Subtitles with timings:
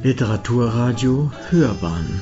[0.00, 2.20] Literaturradio Hörbahn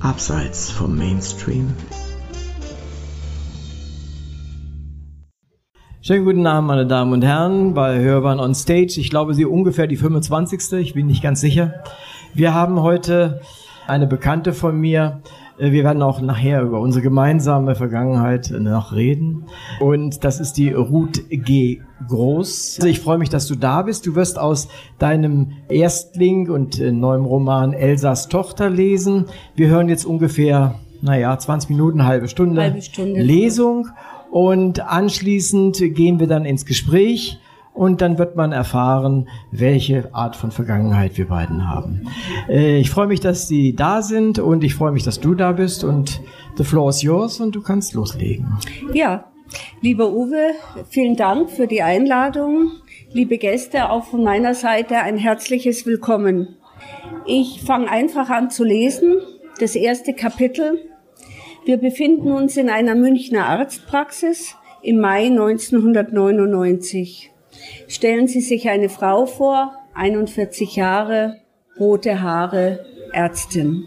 [0.00, 1.72] Abseits vom Mainstream
[6.02, 8.96] Schönen guten Abend, meine Damen und Herren, bei Hörbahn on Stage.
[8.98, 10.72] Ich glaube, Sie ungefähr die 25.
[10.80, 11.82] Ich bin nicht ganz sicher.
[12.34, 13.40] Wir haben heute
[13.86, 15.22] eine Bekannte von mir,
[15.58, 19.46] wir werden auch nachher über unsere gemeinsame Vergangenheit noch reden.
[19.80, 21.80] Und das ist die Ruth G.
[22.06, 22.76] Groß.
[22.78, 24.06] Also ich freue mich, dass du da bist.
[24.06, 24.68] Du wirst aus
[25.00, 29.24] deinem Erstling und äh, neuem Roman Elsas Tochter lesen.
[29.56, 33.20] Wir hören jetzt ungefähr, naja, 20 Minuten, halbe Stunde, halbe Stunde.
[33.20, 33.88] Lesung.
[34.30, 37.40] Und anschließend gehen wir dann ins Gespräch
[37.78, 42.08] und dann wird man erfahren, welche Art von Vergangenheit wir beiden haben.
[42.48, 45.52] Äh, ich freue mich, dass Sie da sind und ich freue mich, dass du da
[45.52, 46.20] bist und
[46.56, 48.48] the floor is yours und du kannst loslegen.
[48.92, 49.26] Ja,
[49.80, 50.54] lieber Uwe,
[50.90, 52.72] vielen Dank für die Einladung.
[53.12, 56.56] Liebe Gäste, auch von meiner Seite ein herzliches Willkommen.
[57.26, 59.18] Ich fange einfach an zu lesen.
[59.60, 60.80] Das erste Kapitel.
[61.64, 67.30] Wir befinden uns in einer Münchner Arztpraxis im Mai 1999.
[67.86, 71.40] Stellen Sie sich eine Frau vor, 41 Jahre,
[71.78, 73.84] rote Haare, Ärztin.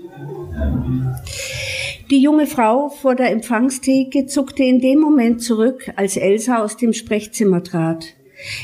[2.09, 6.91] Die junge Frau vor der Empfangstheke zuckte in dem Moment zurück, als Elsa aus dem
[6.91, 8.15] Sprechzimmer trat.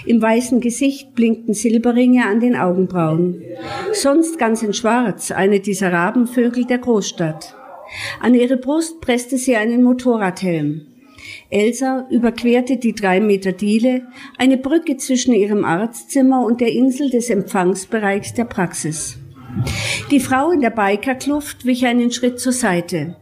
[0.06, 3.42] Im weißen Gesicht blinkten Silberringe an den Augenbrauen.
[3.94, 7.56] Sonst ganz in Schwarz, eine dieser Rabenvögel der Großstadt.
[8.20, 10.88] An ihre Brust presste sie einen Motorradhelm.
[11.50, 17.30] Elsa überquerte die drei Meter Diele, eine Brücke zwischen ihrem Arztzimmer und der Insel des
[17.30, 19.18] Empfangsbereichs der Praxis.
[20.12, 23.16] Die Frau in der Bikerkluft wich einen Schritt zur Seite.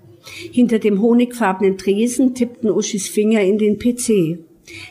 [0.52, 4.40] Hinter dem honigfarbenen Tresen tippten Uschis Finger in den PC.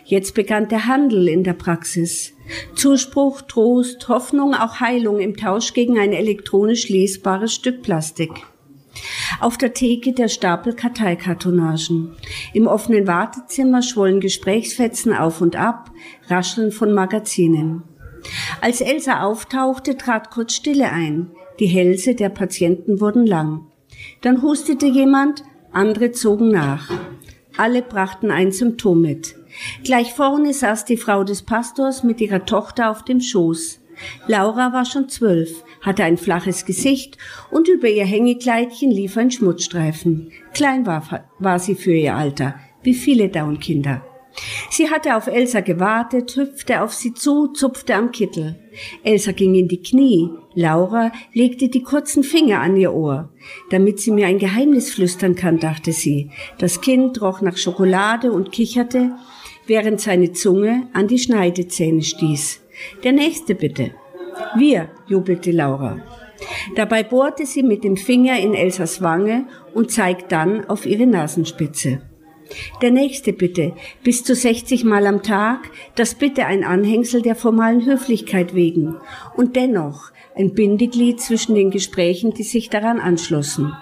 [0.04, 2.32] Jetzt begann der Handel in der Praxis.
[2.76, 8.30] Zuspruch, Trost, Hoffnung, auch Heilung im Tausch gegen ein elektronisch lesbares Stück Plastik.
[9.40, 12.16] Auf der Theke der Stapel Karteikartonagen.
[12.52, 15.90] Im offenen Wartezimmer schwollen Gesprächsfetzen auf und ab,
[16.28, 17.82] Rascheln von Magazinen.
[18.60, 21.30] Als Elsa auftauchte, trat kurz Stille ein.
[21.60, 23.66] Die Hälse der Patienten wurden lang.
[24.22, 26.90] Dann hustete jemand, andere zogen nach.
[27.56, 29.36] Alle brachten ein Symptom mit.
[29.84, 33.80] Gleich vorne saß die Frau des Pastors mit ihrer Tochter auf dem Schoß.
[34.26, 37.18] Laura war schon zwölf, hatte ein flaches Gesicht
[37.50, 40.32] und über ihr Hängekleidchen lief ein Schmutzstreifen.
[40.52, 44.02] Klein war, war sie für ihr Alter, wie viele Down-Kinder.
[44.70, 48.56] Sie hatte auf Elsa gewartet, hüpfte auf sie zu, zupfte am Kittel.
[49.04, 50.28] Elsa ging in die Knie.
[50.54, 53.30] Laura legte die kurzen Finger an ihr Ohr.
[53.70, 56.30] Damit sie mir ein Geheimnis flüstern kann, dachte sie.
[56.58, 59.12] Das Kind roch nach Schokolade und kicherte,
[59.66, 62.60] während seine Zunge an die Schneidezähne stieß.
[63.04, 63.92] Der nächste bitte.
[64.56, 65.98] Wir, jubelte Laura.
[66.76, 72.02] Dabei bohrte sie mit dem Finger in Elsas Wange und zeigt dann auf ihre Nasenspitze.
[72.82, 77.86] Der nächste bitte, bis zu 60 Mal am Tag, das bitte ein Anhängsel der formalen
[77.86, 78.96] Höflichkeit wegen
[79.36, 83.72] und dennoch ein Bindeglied zwischen den Gesprächen, die sich daran anschlossen.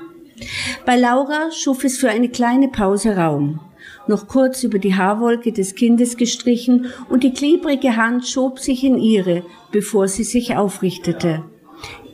[0.86, 3.60] Bei Laura schuf es für eine kleine Pause Raum
[4.08, 8.98] noch kurz über die Haarwolke des Kindes gestrichen und die klebrige Hand schob sich in
[8.98, 11.44] ihre, bevor sie sich aufrichtete.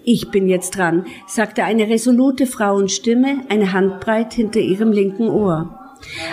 [0.04, 5.78] Ich bin jetzt dran, sagte eine resolute Frauenstimme, eine Handbreit hinter ihrem linken Ohr.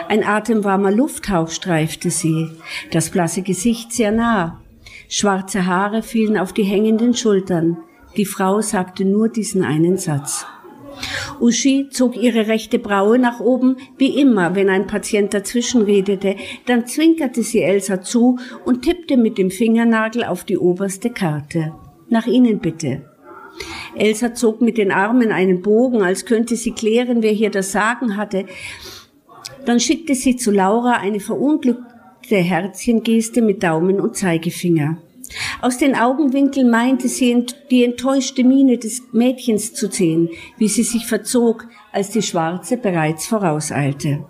[0.07, 2.51] Ein atemwarmer Lufthauch streifte sie,
[2.91, 4.61] das blasse Gesicht sehr nah.
[5.09, 7.77] Schwarze Haare fielen auf die hängenden Schultern.
[8.17, 10.45] Die Frau sagte nur diesen einen Satz.
[11.39, 16.35] Uschi zog ihre rechte Braue nach oben, wie immer, wenn ein Patient dazwischen redete,
[16.65, 21.73] dann zwinkerte sie Elsa zu und tippte mit dem Fingernagel auf die oberste Karte.
[22.09, 23.09] Nach Ihnen bitte.
[23.95, 28.17] Elsa zog mit den Armen einen Bogen, als könnte sie klären, wer hier das Sagen
[28.17, 28.45] hatte.
[29.65, 34.97] Dann schickte sie zu Laura eine verunglückte Herzchengeste mit Daumen und Zeigefinger.
[35.61, 41.05] Aus den Augenwinkeln meinte sie die enttäuschte Miene des Mädchens zu sehen, wie sie sich
[41.05, 44.25] verzog, als die Schwarze bereits vorauseilte.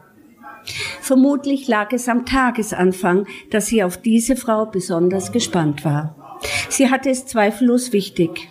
[1.02, 6.40] Vermutlich lag es am Tagesanfang, dass sie auf diese Frau besonders gespannt war.
[6.70, 8.50] Sie hatte es zweifellos wichtig.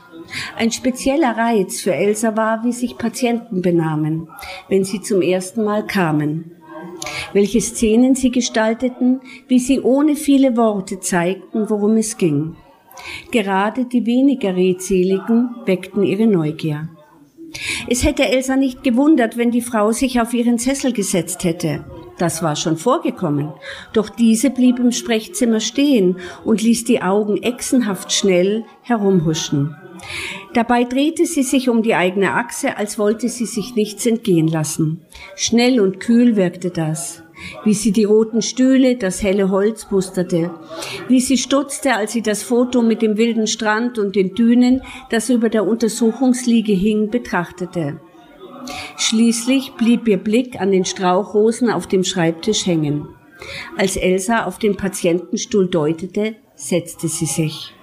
[0.57, 4.29] Ein spezieller Reiz für Elsa war, wie sich Patienten benahmen,
[4.69, 6.54] wenn sie zum ersten Mal kamen
[7.33, 12.57] welche Szenen sie gestalteten, wie sie ohne viele Worte zeigten, worum es ging.
[13.31, 16.89] Gerade die weniger Redseligen weckten ihre Neugier.
[17.89, 21.85] Es hätte Elsa nicht gewundert, wenn die Frau sich auf ihren Sessel gesetzt hätte.
[22.19, 23.53] Das war schon vorgekommen.
[23.93, 29.77] Doch diese blieb im Sprechzimmer stehen und ließ die Augen echsenhaft schnell herumhuschen.
[30.53, 35.03] Dabei drehte sie sich um die eigene Achse, als wollte sie sich nichts entgehen lassen.
[35.37, 37.23] Schnell und kühl wirkte das.
[37.65, 40.51] Wie sie die roten Stühle, das helle Holz musterte.
[41.09, 45.31] Wie sie stutzte, als sie das Foto mit dem wilden Strand und den Dünen, das
[45.31, 48.01] über der Untersuchungsliege hing, betrachtete.
[48.97, 53.09] Schließlich blieb ihr Blick an den Strauchrosen auf dem Schreibtisch hängen.
[53.77, 57.75] Als Elsa auf den Patientenstuhl deutete, setzte sie sich.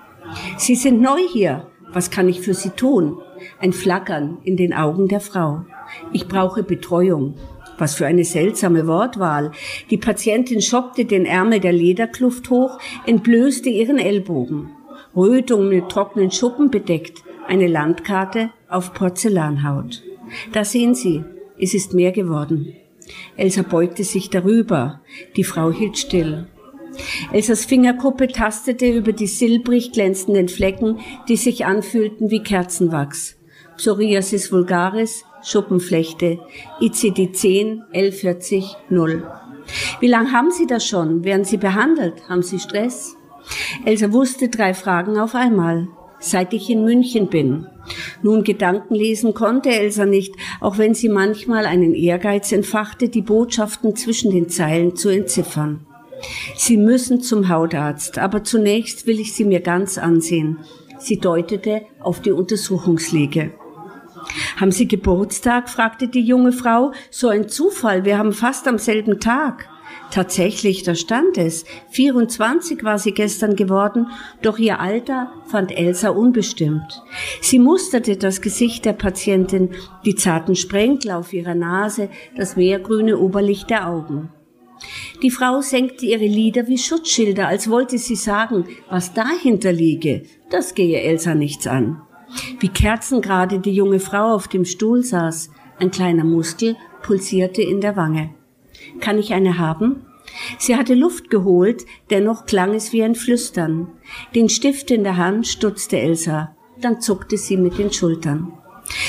[0.58, 1.71] Sie sind neu hier.
[1.94, 3.18] Was kann ich für Sie tun?
[3.60, 5.66] Ein Flackern in den Augen der Frau.
[6.14, 7.36] Ich brauche Betreuung.
[7.78, 9.52] Was für eine seltsame Wortwahl.
[9.90, 14.70] Die Patientin schoppte den Ärmel der Lederkluft hoch, entblößte ihren Ellbogen.
[15.16, 20.04] Rötung mit trockenen Schuppen bedeckt, eine Landkarte auf Porzellanhaut.
[20.54, 21.24] Da sehen Sie,
[21.60, 22.76] es ist mehr geworden.
[23.36, 25.02] Elsa beugte sich darüber.
[25.36, 26.48] Die Frau hielt still.
[27.32, 33.38] Elsas Fingerkuppe tastete über die silbrig glänzenden Flecken, die sich anfühlten wie Kerzenwachs.
[33.78, 36.40] Psoriasis vulgaris, Schuppenflechte,
[36.82, 39.24] ICD-10, L40, 0.
[40.00, 41.24] Wie lang haben Sie das schon?
[41.24, 42.28] Werden Sie behandelt?
[42.30, 43.16] Haben Sie Stress?
[43.86, 45.88] Elsa wusste drei Fragen auf einmal.
[46.20, 47.66] Seit ich in München bin.
[48.22, 53.96] Nun Gedanken lesen konnte Elsa nicht, auch wenn sie manchmal einen Ehrgeiz entfachte, die Botschaften
[53.96, 55.88] zwischen den Zeilen zu entziffern.
[56.56, 60.60] Sie müssen zum Hautarzt, aber zunächst will ich Sie mir ganz ansehen.
[61.00, 63.52] Sie deutete auf die Untersuchungsliege.
[64.58, 65.70] Haben Sie Geburtstag?
[65.70, 66.92] fragte die junge Frau.
[67.10, 69.68] So ein Zufall, wir haben fast am selben Tag.
[70.12, 71.64] Tatsächlich, da stand es.
[71.92, 74.08] 24 war sie gestern geworden,
[74.42, 77.02] doch ihr Alter fand Elsa unbestimmt.
[77.40, 79.70] Sie musterte das Gesicht der Patientin,
[80.06, 84.30] die zarten Sprenkel auf ihrer Nase, das meergrüne Oberlicht der Augen.
[85.22, 90.24] Die Frau senkte ihre Lider wie Schutzschilder, als wollte sie sagen, was dahinter liege.
[90.50, 92.02] Das gehe Elsa nichts an.
[92.60, 95.52] Wie kerzengerade die junge Frau auf dem Stuhl saß.
[95.80, 98.34] Ein kleiner Muskel pulsierte in der Wange.
[99.00, 100.06] Kann ich eine haben?
[100.58, 103.88] Sie hatte Luft geholt, dennoch klang es wie ein Flüstern.
[104.36, 108.54] Den Stift in der Hand stutzte Elsa, dann zuckte sie mit den Schultern.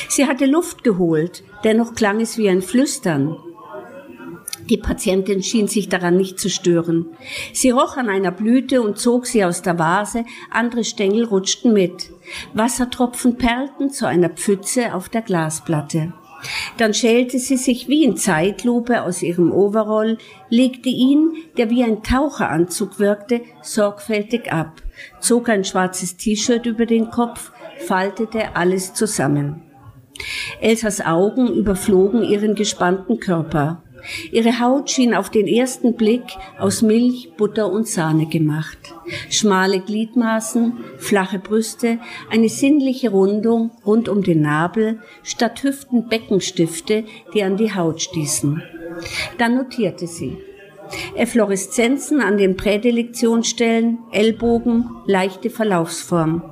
[0.08, 3.36] Sie hatte Luft geholt, dennoch klang es wie ein Flüstern.
[4.68, 7.06] Die Patientin schien sich daran nicht zu stören.
[7.52, 12.10] Sie roch an einer Blüte und zog sie aus der Vase, andere Stängel rutschten mit.
[12.54, 16.12] Wassertropfen perlten zu einer Pfütze auf der Glasplatte.
[16.76, 20.18] Dann schälte sie sich wie in Zeitlupe aus ihrem Overall,
[20.48, 24.82] legte ihn, der wie ein Taucheranzug wirkte, sorgfältig ab,
[25.20, 27.52] zog ein schwarzes T-Shirt über den Kopf,
[27.86, 29.62] faltete alles zusammen.
[30.60, 33.82] Elsas Augen überflogen ihren gespannten Körper.
[34.30, 36.22] Ihre Haut schien auf den ersten Blick
[36.58, 38.94] aus Milch, Butter und Sahne gemacht.
[39.30, 41.98] Schmale Gliedmaßen, flache Brüste,
[42.30, 47.04] eine sinnliche Rundung rund um den Nabel, statt Hüften Beckenstifte,
[47.34, 48.62] die an die Haut stießen.
[49.38, 50.38] Dann notierte sie.
[51.16, 56.42] Effloreszenzen an den Prädilektionsstellen, Ellbogen, leichte Verlaufsform.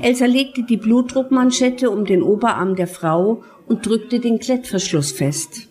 [0.00, 5.67] Elsa legte die Blutdruckmanschette um den Oberarm der Frau und drückte den Klettverschluss fest.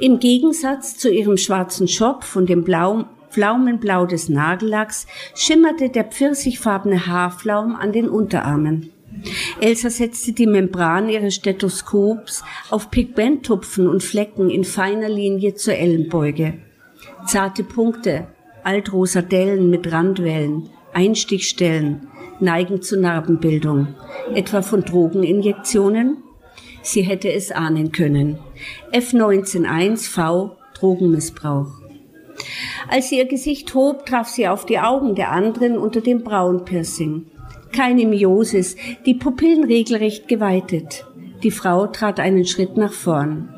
[0.00, 7.06] Im Gegensatz zu ihrem schwarzen Schopf und dem Blau, Pflaumenblau des Nagellacks schimmerte der pfirsichfarbene
[7.06, 8.90] Haarflaum an den Unterarmen.
[9.60, 16.54] Elsa setzte die Membran ihres Stethoskops auf Pigmenttupfen und Flecken in feiner Linie zur Ellenbeuge.
[17.26, 18.26] Zarte Punkte,
[18.64, 22.08] altrosa Dellen mit Randwellen, Einstichstellen,
[22.40, 23.88] neigen zu Narbenbildung,
[24.34, 26.18] etwa von Drogeninjektionen?
[26.82, 28.38] Sie hätte es ahnen können.
[28.92, 31.68] F191V Drogenmissbrauch.
[32.88, 37.26] Als sie ihr Gesicht hob, traf sie auf die Augen der anderen unter dem Braunpiercing.
[37.74, 41.06] Keine Miosis, die Pupillen regelrecht geweitet.
[41.42, 43.48] Die Frau trat einen Schritt nach vorn.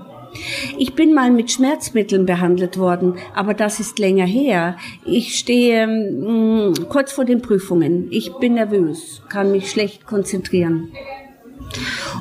[0.78, 4.76] Ich bin mal mit Schmerzmitteln behandelt worden, aber das ist länger her.
[5.04, 8.08] Ich stehe mh, mm, kurz vor den Prüfungen.
[8.10, 10.92] Ich bin nervös, kann mich schlecht konzentrieren.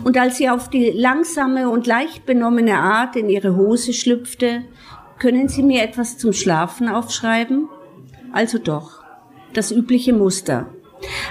[0.04, 4.64] Und als sie auf die langsame und leicht benommene Art in ihre Hose schlüpfte,
[5.20, 7.70] können Sie mir etwas zum Schlafen aufschreiben?
[8.34, 9.04] Also doch,
[9.54, 10.74] das übliche Muster.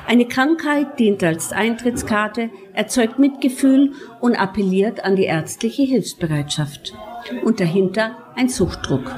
[0.07, 6.95] Eine Krankheit dient als Eintrittskarte, erzeugt Mitgefühl und appelliert an die ärztliche Hilfsbereitschaft.
[7.45, 9.13] Und dahinter ein Suchtdruck.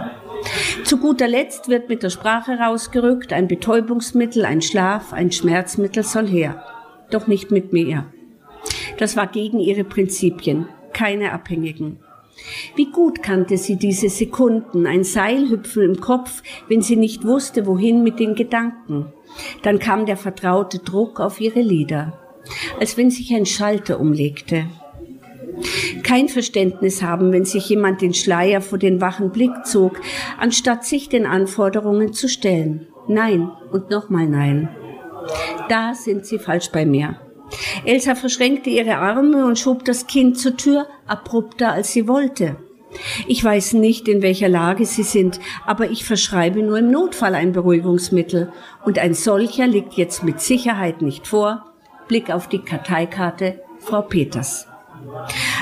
[0.85, 6.27] Zu guter Letzt wird mit der Sprache rausgerückt, ein Betäubungsmittel, ein Schlaf, ein Schmerzmittel soll
[6.27, 6.65] her.
[7.11, 8.07] Doch nicht mit mir.
[8.99, 11.99] Das war gegen ihre Prinzipien, keine Abhängigen.
[12.77, 18.03] Wie gut kannte sie diese Sekunden, ein Seilhüpfen im Kopf, wenn sie nicht wusste, wohin
[18.03, 19.07] mit den Gedanken.
[19.63, 22.19] Dann kam der vertraute Druck auf ihre Lieder,
[22.81, 24.67] als wenn sich ein Schalter umlegte.
[26.03, 30.01] Kein Verständnis haben, wenn sich jemand den Schleier vor den wachen Blick zog,
[30.39, 32.89] anstatt sich den Anforderungen zu stellen.
[33.07, 34.69] Nein und nochmal nein.
[35.69, 37.21] Da sind Sie falsch bei mir.
[37.85, 42.57] Elsa verschränkte ihre Arme und schob das Kind zur Tür, abrupter als sie wollte.
[43.27, 47.53] Ich weiß nicht, in welcher Lage Sie sind, aber ich verschreibe nur im Notfall ein
[47.53, 48.53] Beruhigungsmittel,
[48.85, 51.73] und ein solcher liegt jetzt mit Sicherheit nicht vor.
[52.07, 54.69] Blick auf die Karteikarte, Frau Peters.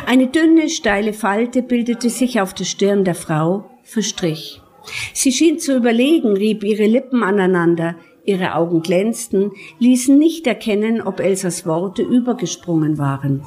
[0.07, 4.61] Eine dünne, steile Falte bildete sich auf der Stirn der Frau, verstrich.
[5.13, 11.21] Sie schien zu überlegen, rieb ihre Lippen aneinander, ihre Augen glänzten, ließen nicht erkennen, ob
[11.21, 13.43] Elsas Worte übergesprungen waren.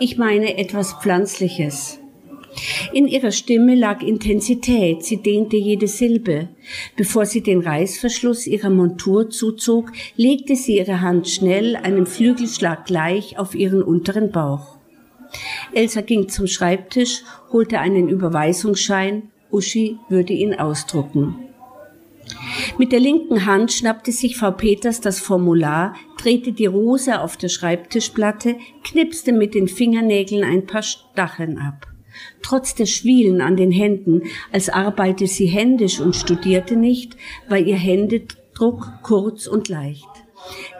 [0.00, 1.98] Ich meine etwas Pflanzliches.
[2.92, 6.48] In ihrer Stimme lag Intensität, sie dehnte jede Silbe.
[6.96, 13.38] Bevor sie den Reißverschluss ihrer Montur zuzog, legte sie ihre Hand schnell einem Flügelschlag gleich
[13.38, 14.76] auf ihren unteren Bauch.
[15.72, 21.51] Elsa ging zum Schreibtisch, holte einen Überweisungsschein, Uschi würde ihn ausdrucken.
[22.78, 27.48] Mit der linken Hand schnappte sich Frau Peters das Formular, drehte die Rose auf der
[27.48, 31.86] Schreibtischplatte, knipste mit den Fingernägeln ein paar Stacheln ab.
[32.42, 37.16] Trotz der Schwielen an den Händen, als arbeite sie händisch und studierte nicht,
[37.48, 40.08] war ihr Händedruck kurz und leicht.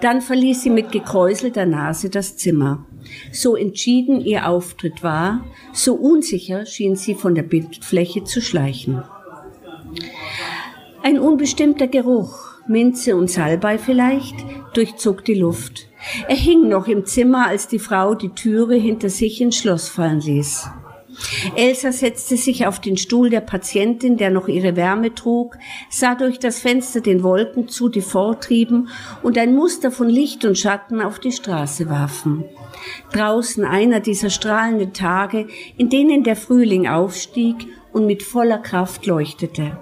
[0.00, 2.84] Dann verließ sie mit gekräuselter Nase das Zimmer.
[3.32, 9.02] So entschieden ihr Auftritt war, so unsicher schien sie von der Bildfläche zu schleichen.
[11.04, 14.36] Ein unbestimmter Geruch, Minze und Salbei vielleicht,
[14.74, 15.88] durchzog die Luft.
[16.28, 20.20] Er hing noch im Zimmer, als die Frau die Türe hinter sich ins Schloss fallen
[20.20, 20.68] ließ.
[21.56, 25.58] Elsa setzte sich auf den Stuhl der Patientin, der noch ihre Wärme trug,
[25.90, 28.88] sah durch das Fenster den Wolken zu, die vortrieben
[29.24, 32.44] und ein Muster von Licht und Schatten auf die Straße warfen.
[33.12, 39.76] Draußen einer dieser strahlenden Tage, in denen der Frühling aufstieg und mit voller Kraft leuchtete.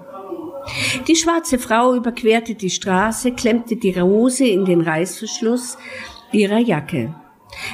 [1.07, 5.77] Die schwarze Frau überquerte die Straße, klemmte die Rose in den Reißverschluss
[6.31, 7.13] ihrer Jacke.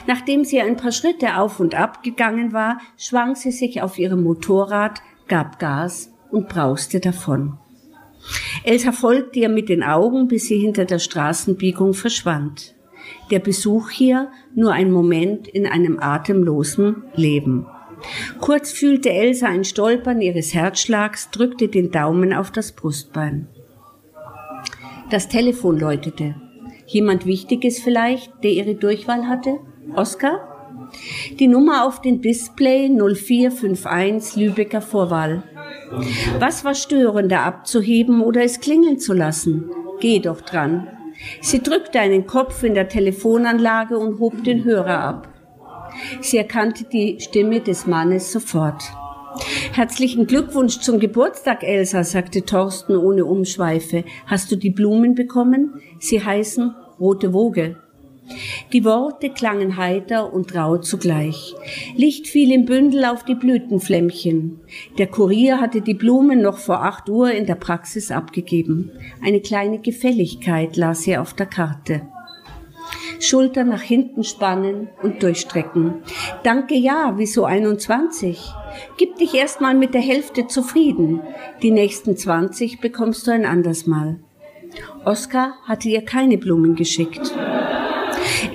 [0.07, 4.23] Nachdem sie ein paar Schritte auf und ab gegangen war, schwang sie sich auf ihrem
[4.23, 7.57] Motorrad, gab Gas und brauste davon.
[8.63, 12.75] Elsa folgte ihr mit den Augen, bis sie hinter der Straßenbiegung verschwand.
[13.31, 17.65] Der Besuch hier nur ein Moment in einem atemlosen Leben.
[18.39, 23.47] Kurz fühlte Elsa ein Stolpern ihres Herzschlags, drückte den Daumen auf das Brustbein.
[25.09, 26.35] Das Telefon läutete.
[26.85, 29.59] Jemand Wichtiges vielleicht, der ihre Durchwahl hatte?
[29.95, 30.89] Oskar?
[31.39, 35.43] Die Nummer auf dem Display 0451 Lübecker Vorwahl.
[36.39, 39.69] Was war störender abzuheben oder es klingeln zu lassen?
[39.99, 40.87] Geh doch dran.
[41.41, 45.36] Sie drückte einen Kopf in der Telefonanlage und hob den Hörer ab.
[46.21, 48.83] Sie erkannte die Stimme des Mannes sofort.
[49.73, 54.03] Herzlichen Glückwunsch zum Geburtstag, Elsa, sagte Thorsten ohne Umschweife.
[54.25, 55.81] Hast du die Blumen bekommen?
[55.99, 57.77] Sie heißen Rote Woge.
[58.73, 61.55] Die Worte klangen heiter und rau zugleich.
[61.95, 64.59] Licht fiel im Bündel auf die Blütenflämmchen.
[64.97, 68.91] Der Kurier hatte die Blumen noch vor acht Uhr in der Praxis abgegeben.
[69.23, 72.01] Eine kleine Gefälligkeit las er auf der Karte.
[73.19, 75.95] Schulter nach hinten spannen und durchstrecken.
[76.43, 78.53] Danke ja, wieso 21?
[78.97, 81.21] Gib dich erstmal mit der Hälfte zufrieden.
[81.61, 84.19] Die nächsten 20 bekommst du ein anderes Mal.
[85.05, 87.33] Oskar hatte ihr keine Blumen geschickt.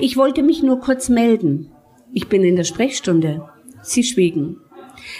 [0.01, 1.71] Ich wollte mich nur kurz melden.
[2.13, 3.49] Ich bin in der Sprechstunde.
[3.83, 4.61] Sie schwiegen.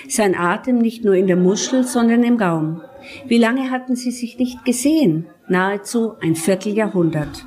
[0.09, 2.83] Sein Atem nicht nur in der Muschel, sondern im Raum.
[3.27, 5.27] Wie lange hatten sie sich nicht gesehen?
[5.49, 7.47] Nahezu ein Vierteljahrhundert.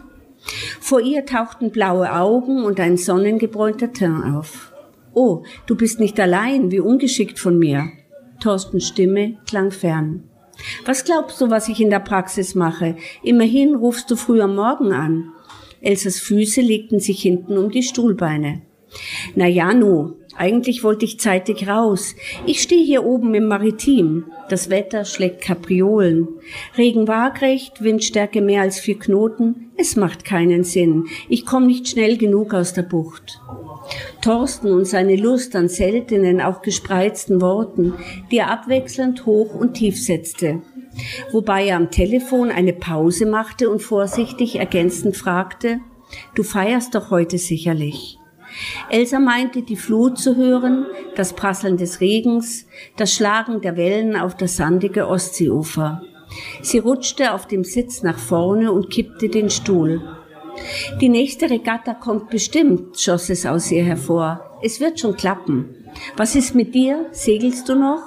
[0.80, 4.72] Vor ihr tauchten blaue Augen und ein sonnengebräunter Teint auf.
[5.14, 7.90] Oh, du bist nicht allein, wie ungeschickt von mir.
[8.42, 10.24] Thorstens Stimme klang fern.
[10.86, 12.96] Was glaubst du, was ich in der Praxis mache?
[13.24, 15.32] Immerhin rufst du früh am Morgen an.
[15.82, 18.62] Elsas Füße legten sich hinten um die Stuhlbeine.
[19.36, 22.16] Na ja, nu, eigentlich wollte ich zeitig raus.
[22.46, 24.26] Ich stehe hier oben im Maritim.
[24.50, 26.28] Das Wetter schlägt Kapriolen.
[26.78, 29.72] Regen waagrecht, Windstärke mehr als vier Knoten.
[29.78, 31.06] Es macht keinen Sinn.
[31.30, 33.42] Ich komme nicht schnell genug aus der Bucht.
[34.22, 37.94] Thorsten und seine Lust an seltenen, auch gespreizten Worten,
[38.32, 40.62] die er abwechselnd hoch und tief setzte.
[41.32, 45.80] Wobei er am Telefon eine Pause machte und vorsichtig ergänzend fragte,
[46.36, 48.20] Du feierst doch heute sicherlich.
[48.90, 50.86] Elsa meinte, die Flut zu hören,
[51.16, 56.02] das Prasseln des Regens, das Schlagen der Wellen auf das sandige Ostseeufer.
[56.62, 60.02] Sie rutschte auf dem Sitz nach vorne und kippte den Stuhl.
[61.02, 64.58] Die nächste Regatta kommt bestimmt, schoss es aus ihr hervor.
[64.64, 65.76] Es wird schon klappen.
[66.18, 67.08] Was ist mit dir?
[67.12, 68.02] Segelst du noch?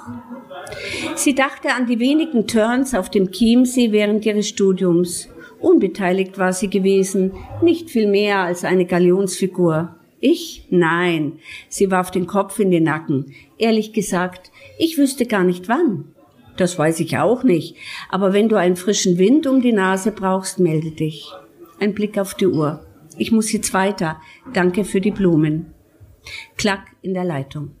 [1.15, 5.29] Sie dachte an die wenigen Turns auf dem Chiemsee während ihres Studiums.
[5.59, 9.98] Unbeteiligt war sie gewesen, nicht viel mehr als eine Galionsfigur.
[10.19, 10.65] Ich?
[10.69, 11.39] Nein.
[11.69, 13.33] Sie warf den Kopf in den Nacken.
[13.57, 16.05] Ehrlich gesagt, ich wüsste gar nicht wann.
[16.57, 17.75] Das weiß ich auch nicht.
[18.09, 21.31] Aber wenn du einen frischen Wind um die Nase brauchst, melde dich.
[21.79, 22.85] Ein Blick auf die Uhr.
[23.17, 24.19] Ich muss jetzt weiter.
[24.53, 25.73] Danke für die Blumen.
[26.57, 27.71] Klack in der Leitung.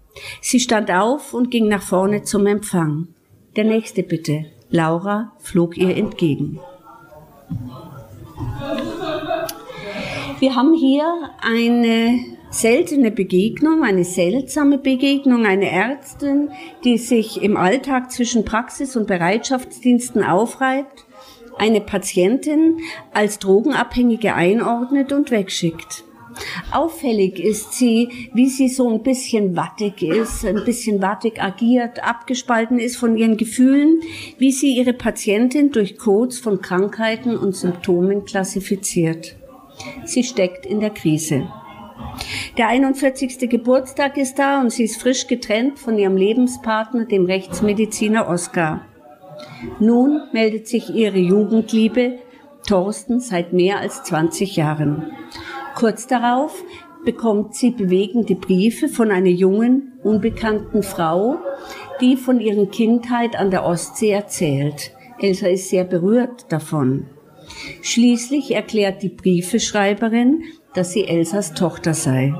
[0.41, 3.09] Sie stand auf und ging nach vorne zum Empfang.
[3.55, 4.45] Der nächste bitte.
[4.69, 6.59] Laura flog ihr entgegen.
[10.39, 12.17] Wir haben hier eine
[12.49, 16.49] seltene Begegnung, eine seltsame Begegnung, eine Ärztin,
[16.85, 21.05] die sich im Alltag zwischen Praxis und Bereitschaftsdiensten aufreibt,
[21.57, 22.77] eine Patientin
[23.13, 26.05] als Drogenabhängige einordnet und wegschickt.
[26.71, 32.79] Auffällig ist sie, wie sie so ein bisschen wattig ist, ein bisschen wattig agiert, abgespalten
[32.79, 33.99] ist von ihren Gefühlen,
[34.37, 39.38] wie sie ihre Patientin durch Codes von Krankheiten und Symptomen klassifiziert.
[40.05, 41.47] Sie steckt in der Krise.
[42.57, 43.49] Der 41.
[43.49, 48.85] Geburtstag ist da und sie ist frisch getrennt von ihrem Lebenspartner, dem Rechtsmediziner Oskar.
[49.79, 52.19] Nun meldet sich ihre Jugendliebe
[52.67, 55.11] Thorsten seit mehr als 20 Jahren.
[55.75, 56.63] Kurz darauf
[57.05, 61.37] bekommt sie bewegende Briefe von einer jungen, unbekannten Frau,
[62.01, 64.91] die von ihrer Kindheit an der Ostsee erzählt.
[65.19, 67.07] Elsa ist sehr berührt davon.
[67.81, 72.33] Schließlich erklärt die Briefeschreiberin, dass sie Elsas Tochter sei.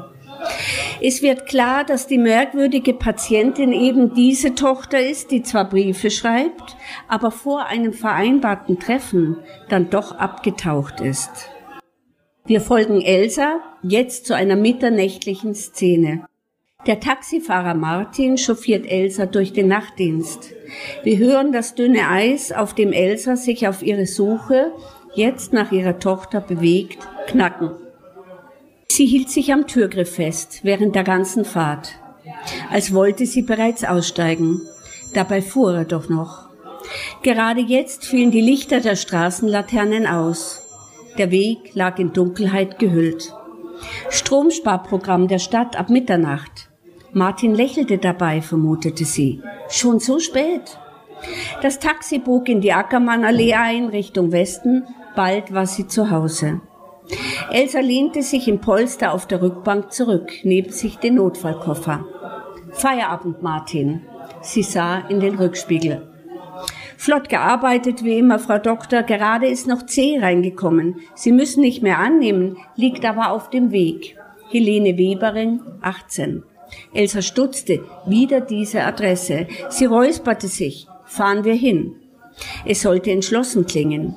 [1.01, 6.75] Es wird klar, dass die merkwürdige Patientin eben diese Tochter ist, die zwar Briefe schreibt,
[7.07, 9.38] aber vor einem vereinbarten Treffen
[9.69, 11.49] dann doch abgetaucht ist.
[12.45, 16.25] Wir folgen Elsa jetzt zu einer mitternächtlichen Szene.
[16.88, 20.53] Der Taxifahrer Martin chauffiert Elsa durch den Nachtdienst.
[21.03, 24.71] Wir hören das dünne Eis, auf dem Elsa sich auf ihre Suche
[25.19, 27.71] jetzt nach ihrer Tochter bewegt, knacken.
[28.88, 31.91] Sie hielt sich am Türgriff fest während der ganzen Fahrt,
[32.71, 34.62] als wollte sie bereits aussteigen.
[35.13, 36.49] Dabei fuhr er doch noch.
[37.21, 40.62] Gerade jetzt fielen die Lichter der Straßenlaternen aus.
[41.17, 43.34] Der Weg lag in Dunkelheit gehüllt.
[44.10, 46.69] Stromsparprogramm der Stadt ab Mitternacht.
[47.12, 49.41] Martin lächelte dabei, vermutete sie.
[49.69, 50.79] Schon so spät.
[51.62, 54.84] Das Taxi bog in die Ackermannallee ein, Richtung Westen.
[55.19, 56.62] Bald war sie zu Hause.
[57.51, 62.05] Elsa lehnte sich im Polster auf der Rückbank zurück, neben sich den Notfallkoffer.
[62.71, 64.03] Feierabend, Martin.
[64.39, 66.08] Sie sah in den Rückspiegel.
[66.95, 69.03] Flott gearbeitet wie immer, Frau Doktor.
[69.03, 71.01] Gerade ist noch C reingekommen.
[71.15, 74.15] Sie müssen nicht mehr annehmen, liegt aber auf dem Weg.
[74.49, 76.43] Helene Webering, 18.
[76.93, 77.84] Elsa stutzte.
[78.05, 79.47] Wieder diese Adresse.
[79.67, 80.88] Sie räusperte sich.
[81.03, 81.97] Fahren wir hin.
[82.63, 84.15] Es sollte entschlossen klingen.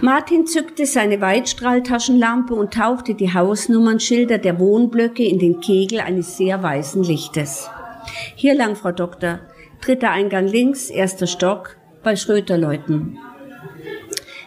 [0.00, 6.62] Martin zückte seine Weitstrahltaschenlampe und tauchte die Hausnummernschilder der Wohnblöcke in den Kegel eines sehr
[6.62, 7.68] weißen Lichtes.
[8.34, 9.40] Hier lang, Frau Doktor.
[9.80, 13.18] Dritter Eingang links, erster Stock, bei Schröterleuten.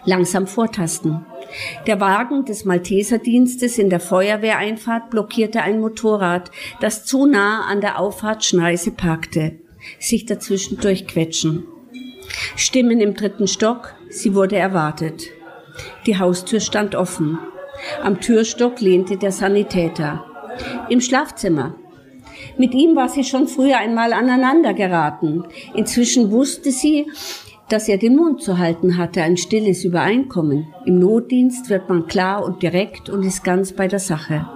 [0.06, 1.26] Langsam vortasten.
[1.88, 8.00] Der Wagen des Malteserdienstes in der Feuerwehreinfahrt blockierte ein Motorrad, das zu nah an der
[8.00, 9.60] Auffahrtschneise parkte.
[10.00, 11.66] Sich dazwischen durchquetschen.
[12.56, 15.30] Stimmen im dritten Stock, sie wurde erwartet.
[16.06, 17.40] Die Haustür stand offen.
[18.04, 20.26] Am Türstock lehnte der Sanitäter.
[20.90, 21.76] Im Schlafzimmer.
[22.58, 25.44] Mit ihm war sie schon früher einmal aneinander geraten.
[25.74, 27.08] Inzwischen wusste sie,
[27.70, 30.68] dass er den Mund zu halten hatte, ein stilles Übereinkommen.
[30.86, 34.50] Im Notdienst wird man klar und direkt und ist ganz bei der Sache.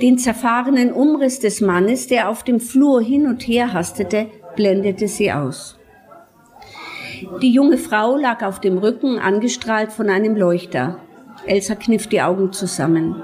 [0.00, 5.32] Den zerfahrenen Umriss des Mannes, der auf dem Flur hin und her hastete, blendete sie
[5.32, 5.78] aus.
[7.40, 10.98] Die junge Frau lag auf dem Rücken, angestrahlt von einem Leuchter.
[11.46, 13.22] Elsa kniff die Augen zusammen.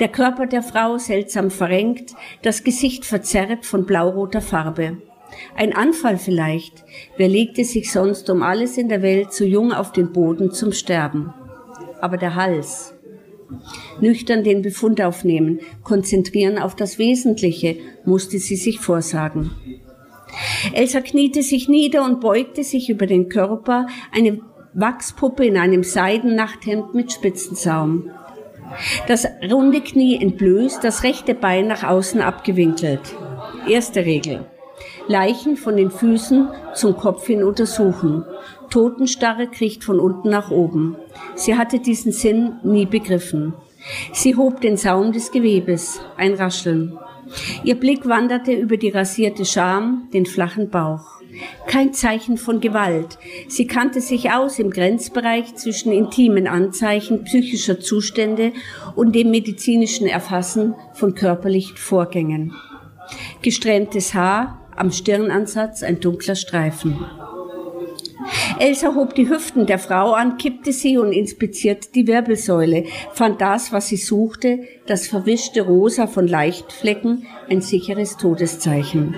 [0.00, 4.98] Der Körper der Frau seltsam verrenkt, das Gesicht verzerrt von blauroter Farbe.
[5.56, 6.84] Ein Anfall vielleicht.
[7.16, 10.72] Wer legte sich sonst um alles in der Welt zu jung auf den Boden zum
[10.72, 11.32] Sterben?
[12.00, 12.94] Aber der Hals.
[14.00, 19.50] Nüchtern den Befund aufnehmen, konzentrieren auf das Wesentliche, musste sie sich vorsagen.
[20.72, 24.40] Elsa kniete sich nieder und beugte sich über den Körper, eine
[24.74, 28.10] Wachspuppe in einem Seidennachthemd mit Spitzensaum.
[29.06, 33.14] Das runde Knie entblößt, das rechte Bein nach außen abgewinkelt.
[33.68, 34.46] Erste Regel.
[35.08, 38.24] Leichen von den Füßen zum Kopf hin untersuchen.
[38.70, 40.96] Totenstarre kriecht von unten nach oben.
[41.34, 43.54] Sie hatte diesen Sinn nie begriffen.
[44.12, 46.98] Sie hob den Saum des Gewebes, ein Rascheln.
[47.64, 51.20] Ihr Blick wanderte über die rasierte Scham, den flachen Bauch.
[51.66, 53.18] Kein Zeichen von Gewalt.
[53.48, 58.52] Sie kannte sich aus im Grenzbereich zwischen intimen Anzeichen psychischer Zustände
[58.94, 62.52] und dem medizinischen Erfassen von körperlichen Vorgängen.
[63.40, 66.98] Gesträhntes Haar, am Stirnansatz ein dunkler Streifen.
[68.58, 73.72] Elsa hob die Hüften der Frau an, kippte sie und inspizierte die Wirbelsäule, fand das,
[73.72, 79.16] was sie suchte, das verwischte Rosa von Leichtflecken, ein sicheres Todeszeichen.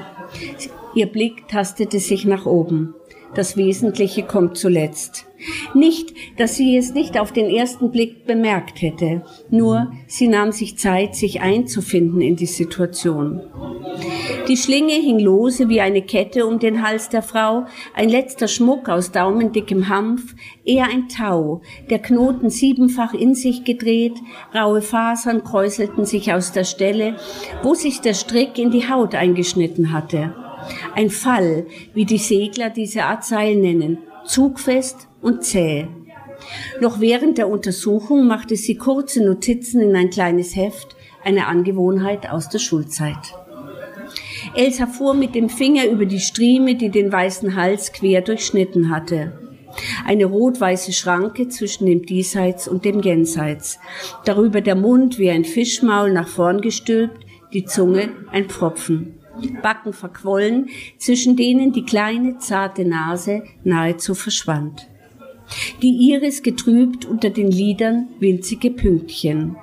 [0.95, 2.95] Ihr Blick tastete sich nach oben.
[3.35, 5.27] Das Wesentliche kommt zuletzt.
[5.75, 10.79] Nicht, dass sie es nicht auf den ersten Blick bemerkt hätte, nur sie nahm sich
[10.79, 13.41] Zeit, sich einzufinden in die Situation.
[14.49, 18.89] Die Schlinge hing lose wie eine Kette um den Hals der Frau, ein letzter Schmuck
[18.89, 24.15] aus daumendickem Hanf, eher ein Tau, der Knoten siebenfach in sich gedreht,
[24.55, 27.17] raue Fasern kräuselten sich aus der Stelle,
[27.63, 30.35] wo sich der Strick in die Haut eingeschnitten hatte.
[30.95, 35.87] Ein Fall, wie die Segler diese Art Seil nennen, zugfest und zäh.
[36.81, 42.49] Noch während der Untersuchung machte sie kurze Notizen in ein kleines Heft, eine Angewohnheit aus
[42.49, 43.35] der Schulzeit.
[44.55, 49.33] Elsa fuhr mit dem Finger über die Strieme, die den weißen Hals quer durchschnitten hatte.
[50.07, 53.81] Eine rot-weiße Schranke zwischen dem Diesseits und dem Jenseits.
[54.25, 59.24] Darüber der Mund wie ein Fischmaul nach vorn gestülpt, die Zunge ein Pfropfen.
[59.63, 60.69] Backen verquollen,
[60.99, 64.89] zwischen denen die kleine, zarte Nase nahezu verschwand.
[65.83, 69.57] Die Iris getrübt unter den Lidern winzige Pünktchen.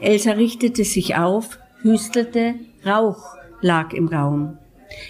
[0.00, 4.56] Elsa richtete sich auf, hüstelte, Rauch lag im Raum.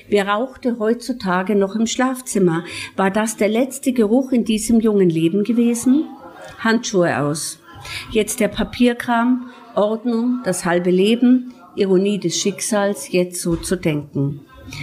[0.09, 2.65] Wer rauchte heutzutage noch im Schlafzimmer?
[2.97, 6.05] War das der letzte Geruch in diesem jungen Leben gewesen?
[6.59, 7.61] Handschuhe aus.
[8.11, 14.41] Jetzt der Papierkram, Ordnung, das halbe Leben, Ironie des Schicksals, jetzt so zu denken.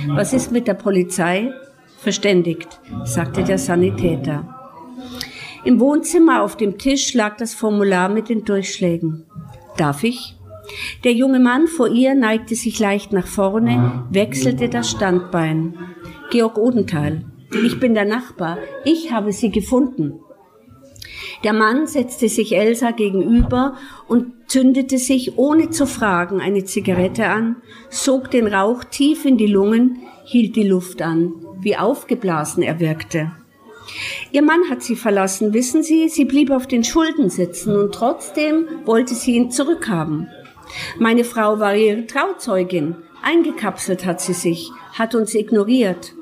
[0.09, 1.51] Was ist mit der Polizei?
[1.97, 4.53] Verständigt, sagte der Sanitäter.
[5.63, 9.25] Im Wohnzimmer auf dem Tisch lag das Formular mit den Durchschlägen.
[9.75, 10.35] Darf ich?
[11.03, 15.77] Der junge Mann vor ihr neigte sich leicht nach vorne, wechselte das Standbein.
[16.29, 17.25] Georg Odenthal.
[17.65, 18.57] Ich bin der Nachbar.
[18.83, 20.19] Ich habe sie gefunden.
[21.43, 27.57] Der Mann setzte sich Elsa gegenüber und zündete sich ohne zu fragen eine Zigarette an,
[27.89, 33.31] sog den Rauch tief in die Lungen, hielt die Luft an, wie aufgeblasen er wirkte.
[34.31, 38.67] Ihr Mann hat sie verlassen, wissen Sie, sie blieb auf den Schulden sitzen und trotzdem
[38.85, 40.27] wollte sie ihn zurückhaben.
[40.99, 46.13] Meine Frau war ihre Trauzeugin, eingekapselt hat sie sich, hat uns ignoriert.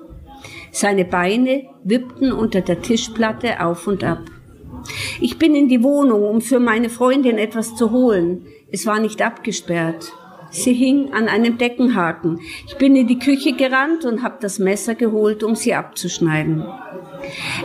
[0.71, 4.19] Seine Beine wippten unter der Tischplatte auf und ab.
[5.21, 8.45] Ich bin in die Wohnung, um für meine Freundin etwas zu holen.
[8.71, 10.11] Es war nicht abgesperrt.
[10.51, 12.39] Sie hing an einem Deckenhaken.
[12.67, 16.63] Ich bin in die Küche gerannt und habe das Messer geholt, um sie abzuschneiden.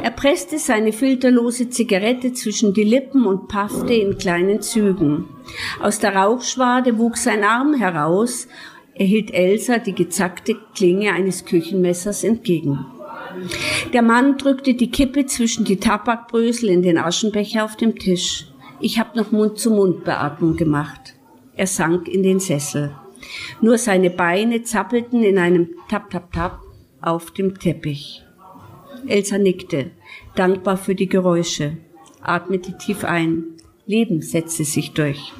[0.02, 5.28] Er presste seine filterlose Zigarette zwischen die Lippen und paffte in kleinen Zügen.
[5.80, 8.48] Aus der Rauchschwade wuchs sein Arm heraus.
[8.94, 12.86] Er hielt Elsa die gezackte Klinge eines Küchenmessers entgegen.
[13.92, 18.46] Der Mann drückte die Kippe zwischen die Tabakbrösel in den Aschenbecher auf dem Tisch.
[18.80, 21.14] Ich habe noch Mund-zu-Mund-Beatmung gemacht.
[21.54, 22.94] Er sank in den Sessel.
[23.60, 26.60] Nur seine Beine zappelten in einem Tap-Tap-Tap
[27.00, 28.22] auf dem Teppich.
[29.06, 29.90] Elsa nickte,
[30.34, 31.78] dankbar für die Geräusche,
[32.22, 33.44] atmete tief ein.
[33.86, 35.32] Leben setzte sich durch.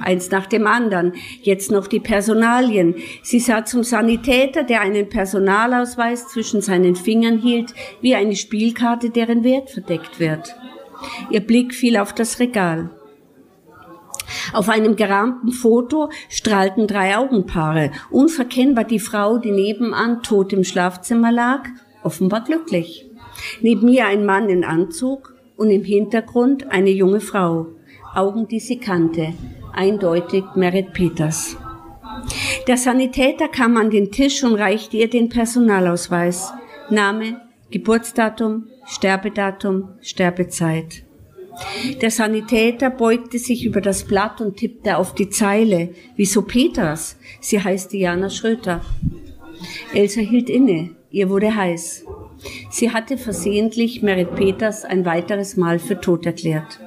[0.00, 2.96] Eins nach dem anderen, jetzt noch die Personalien.
[3.22, 9.44] Sie sah zum Sanitäter, der einen Personalausweis zwischen seinen Fingern hielt, wie eine Spielkarte, deren
[9.44, 10.54] Wert verdeckt wird.
[11.30, 12.90] Ihr Blick fiel auf das Regal.
[14.52, 21.32] Auf einem gerahmten Foto strahlten drei Augenpaare, unverkennbar die Frau, die nebenan tot im Schlafzimmer
[21.32, 21.68] lag,
[22.02, 23.06] offenbar glücklich.
[23.60, 27.66] Neben ihr ein Mann in Anzug und im Hintergrund eine junge Frau,
[28.14, 29.34] Augen, die sie kannte,
[29.74, 31.56] eindeutig Merit Peters.
[32.66, 36.52] Der Sanitäter kam an den Tisch und reichte ihr den Personalausweis.
[36.90, 41.02] Name, Geburtsdatum, Sterbedatum, Sterbezeit.
[42.00, 45.90] Der Sanitäter beugte sich über das Blatt und tippte auf die Zeile.
[46.16, 47.16] Wieso Peters?
[47.40, 48.80] Sie heißt Diana Schröter.
[49.92, 50.90] Elsa hielt inne.
[51.10, 52.04] Ihr wurde heiß.
[52.70, 56.80] Sie hatte versehentlich Merit Peters ein weiteres Mal für tot erklärt.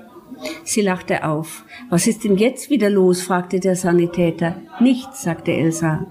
[0.64, 1.66] Sie lachte auf.
[1.90, 3.22] Was ist denn jetzt wieder los?
[3.22, 4.62] fragte der Sanitäter.
[4.80, 6.08] Nichts, sagte Elsa.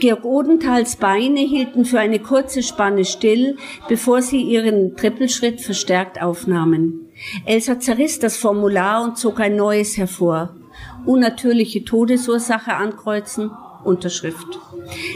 [0.00, 3.56] Georg Odenthals Beine hielten für eine kurze Spanne still,
[3.88, 7.08] bevor sie ihren Trippelschritt verstärkt aufnahmen.
[7.44, 10.54] Elsa zerriss das Formular und zog ein neues hervor.
[11.04, 13.50] Unnatürliche Todesursache ankreuzen,
[13.84, 14.58] Unterschrift.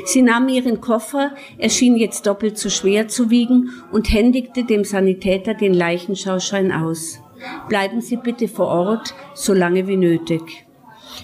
[0.04, 4.84] Sie nahm ihren Koffer, er schien jetzt doppelt so schwer zu wiegen und händigte dem
[4.84, 7.21] Sanitäter den Leichenschauschein aus.
[7.68, 10.66] Bleiben Sie bitte vor Ort, so lange wie nötig.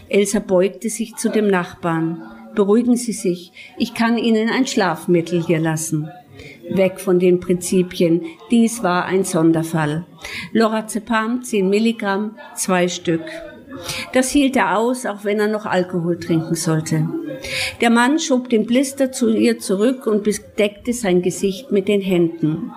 [0.09, 2.23] Elsa beugte sich zu dem Nachbarn.
[2.55, 6.11] Beruhigen Sie sich, ich kann Ihnen ein Schlafmittel hier lassen.
[6.71, 10.07] Weg von den Prinzipien, dies war ein Sonderfall.
[10.53, 13.23] Lorazepam 10 Milligramm, zwei Stück.
[14.13, 17.09] Das hielt er aus, auch wenn er noch Alkohol trinken sollte.
[17.81, 22.73] Der Mann schob den Blister zu ihr zurück und bedeckte sein Gesicht mit den Händen.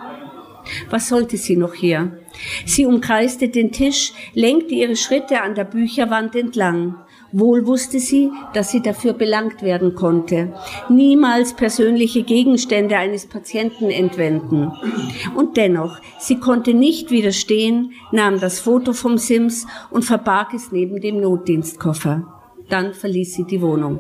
[0.89, 2.19] Was sollte sie noch hier?
[2.65, 6.95] Sie umkreiste den Tisch, lenkte ihre Schritte an der Bücherwand entlang.
[7.33, 10.53] Wohl wusste sie, dass sie dafür belangt werden konnte.
[10.89, 14.71] Niemals persönliche Gegenstände eines Patienten entwenden.
[15.35, 20.99] Und dennoch, sie konnte nicht widerstehen, nahm das Foto vom Sims und verbarg es neben
[20.99, 22.27] dem Notdienstkoffer.
[22.69, 23.99] Dann verließ sie die Wohnung.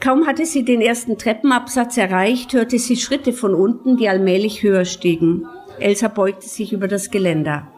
[0.00, 4.84] Kaum hatte sie den ersten Treppenabsatz erreicht, hörte sie Schritte von unten, die allmählich höher
[4.84, 5.46] stiegen.
[5.78, 7.68] Elsa beugte sich über das Geländer.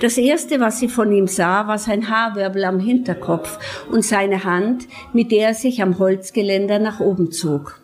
[0.00, 3.58] Das erste, was sie von ihm sah, war sein Haarwirbel am Hinterkopf
[3.90, 7.80] und seine Hand, mit der er sich am Holzgeländer nach oben zog.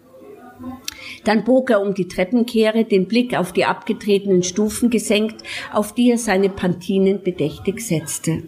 [1.24, 6.10] Dann bog er um die Treppenkehre, den Blick auf die abgetretenen Stufen gesenkt, auf die
[6.10, 8.42] er seine Pantinen bedächtig setzte.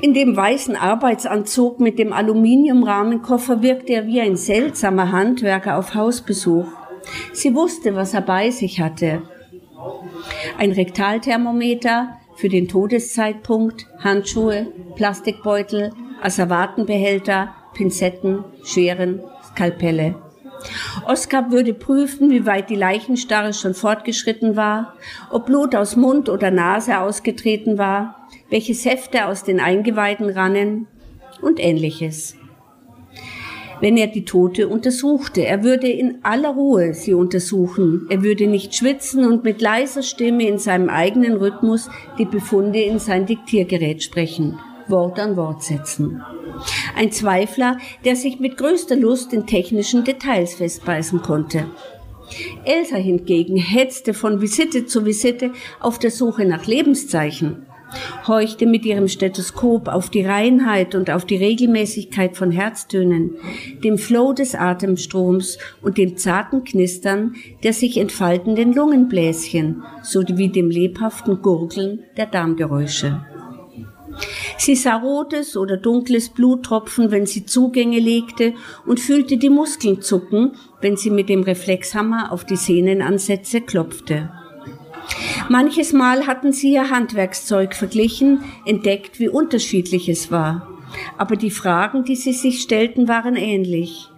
[0.00, 6.66] In dem weißen Arbeitsanzug mit dem Aluminiumrahmenkoffer wirkte er wie ein seltsamer Handwerker auf Hausbesuch.
[7.32, 9.22] Sie wusste, was er bei sich hatte
[10.58, 20.14] ein Rektalthermometer für den Todeszeitpunkt, Handschuhe, Plastikbeutel, Asservatenbehälter, Pinzetten, Scheren, Skalpelle.
[21.06, 24.94] Oskar würde prüfen, wie weit die Leichenstarre schon fortgeschritten war,
[25.30, 30.86] ob Blut aus Mund oder Nase ausgetreten war, welche Säfte aus den Eingeweiden rannen
[31.42, 32.35] und ähnliches
[33.80, 35.44] wenn er die Tote untersuchte.
[35.44, 38.06] Er würde in aller Ruhe sie untersuchen.
[38.10, 42.98] Er würde nicht schwitzen und mit leiser Stimme in seinem eigenen Rhythmus die Befunde in
[42.98, 44.58] sein Diktiergerät sprechen,
[44.88, 46.22] Wort an Wort setzen.
[46.96, 51.66] Ein Zweifler, der sich mit größter Lust in technischen Details festbeißen konnte.
[52.64, 57.65] Elsa hingegen hetzte von Visite zu Visite auf der Suche nach Lebenszeichen
[58.26, 63.36] horchte mit ihrem Stethoskop auf die Reinheit und auf die Regelmäßigkeit von Herztönen,
[63.84, 71.42] dem Flow des Atemstroms und dem zarten Knistern der sich entfaltenden Lungenbläschen sowie dem lebhaften
[71.42, 73.20] Gurgeln der Darmgeräusche.
[74.58, 78.54] Sie sah rotes oder dunkles Bluttropfen, wenn sie Zugänge legte
[78.86, 84.30] und fühlte die Muskeln zucken, wenn sie mit dem Reflexhammer auf die Sehnenansätze klopfte.
[85.48, 90.68] Manches Mal hatten sie ihr Handwerkszeug verglichen, entdeckt, wie unterschiedlich es war.
[91.18, 94.10] Aber die Fragen, die sie sich stellten, waren ähnlich.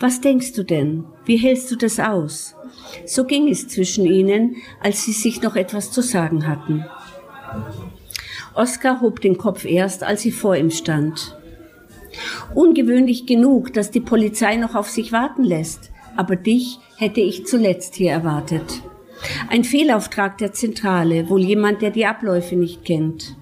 [0.00, 1.04] Was denkst du denn?
[1.24, 2.56] Wie hältst du das aus?
[3.06, 6.84] So ging es zwischen ihnen, als sie sich noch etwas zu sagen hatten.
[8.54, 11.36] Oskar hob den Kopf erst, als sie vor ihm stand.
[12.54, 17.94] Ungewöhnlich genug, dass die Polizei noch auf sich warten lässt, aber dich hätte ich zuletzt
[17.94, 18.82] hier erwartet.
[19.48, 23.36] Ein Fehlauftrag der Zentrale, wohl jemand, der die Abläufe nicht kennt.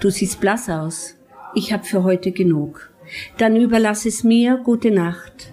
[0.00, 1.16] Du siehst blass aus.
[1.54, 2.90] Ich hab für heute genug.
[3.38, 4.58] Dann überlass es mir.
[4.62, 5.52] Gute Nacht.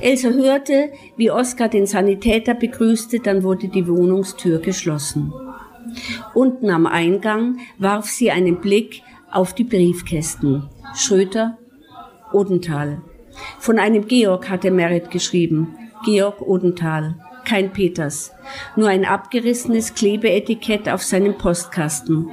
[0.00, 5.32] Elsa hörte, wie Oskar den Sanitäter begrüßte, dann wurde die Wohnungstür geschlossen.
[6.34, 10.68] Unten am Eingang warf sie einen Blick auf die Briefkästen.
[10.96, 11.58] Schröter,
[12.32, 13.02] Odenthal.
[13.58, 15.76] Von einem Georg hatte Merit geschrieben.
[16.04, 18.32] Georg Odenthal kein Peters,
[18.76, 22.30] nur ein abgerissenes Klebeetikett auf seinem Postkasten.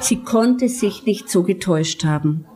[0.00, 2.46] Sie konnte sich nicht so getäuscht haben.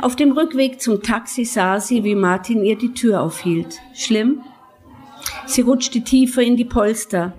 [0.00, 3.80] Auf dem Rückweg zum Taxi sah sie, wie Martin ihr die Tür aufhielt.
[3.94, 4.42] Schlimm?
[5.46, 7.34] Sie rutschte tiefer in die Polster.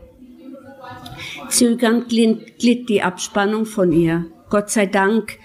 [1.50, 4.26] Zögernd glitt die Abspannung von ihr.
[4.50, 5.40] Gott sei Dank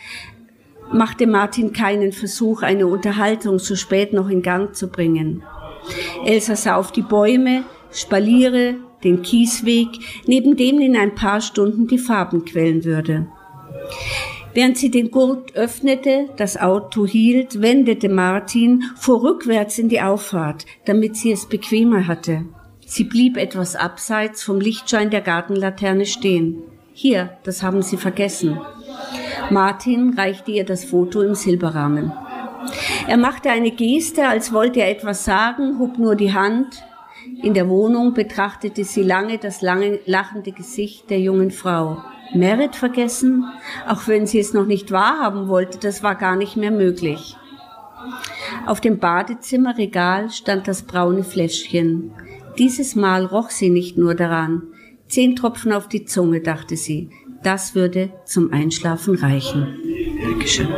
[0.92, 5.42] machte Martin keinen Versuch, eine Unterhaltung so spät noch in Gang zu bringen.
[6.24, 9.88] Elsa sah auf die Bäume, Spaliere, den Kiesweg,
[10.26, 13.26] neben dem in ein paar Stunden die Farben quellen würde.
[14.54, 20.66] Während sie den Gurt öffnete, das Auto hielt, wendete Martin vor rückwärts in die Auffahrt,
[20.84, 22.44] damit sie es bequemer hatte.
[22.84, 26.62] Sie blieb etwas abseits vom Lichtschein der Gartenlaterne stehen.
[26.92, 28.58] Hier, das haben Sie vergessen.
[29.50, 32.12] Martin reichte ihr das Foto im Silberrahmen.
[33.06, 36.82] Er machte eine Geste, als wollte er etwas sagen, hob nur die Hand.
[37.42, 42.02] In der Wohnung betrachtete sie lange das lange lachende Gesicht der jungen Frau.
[42.34, 43.44] Merit vergessen?
[43.86, 47.36] Auch wenn sie es noch nicht wahrhaben wollte, das war gar nicht mehr möglich.
[48.66, 52.12] Auf dem Badezimmerregal stand das braune Fläschchen.
[52.58, 54.62] Dieses Mal roch sie nicht nur daran.
[55.06, 57.10] Zehn Tropfen auf die Zunge, dachte sie.
[57.42, 59.78] Das würde zum Einschlafen reichen.
[60.22, 60.68] Dankeschön.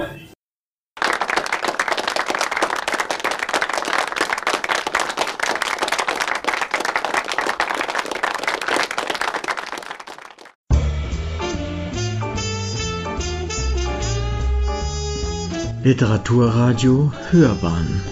[15.82, 18.02] Literaturradio Hörbahn.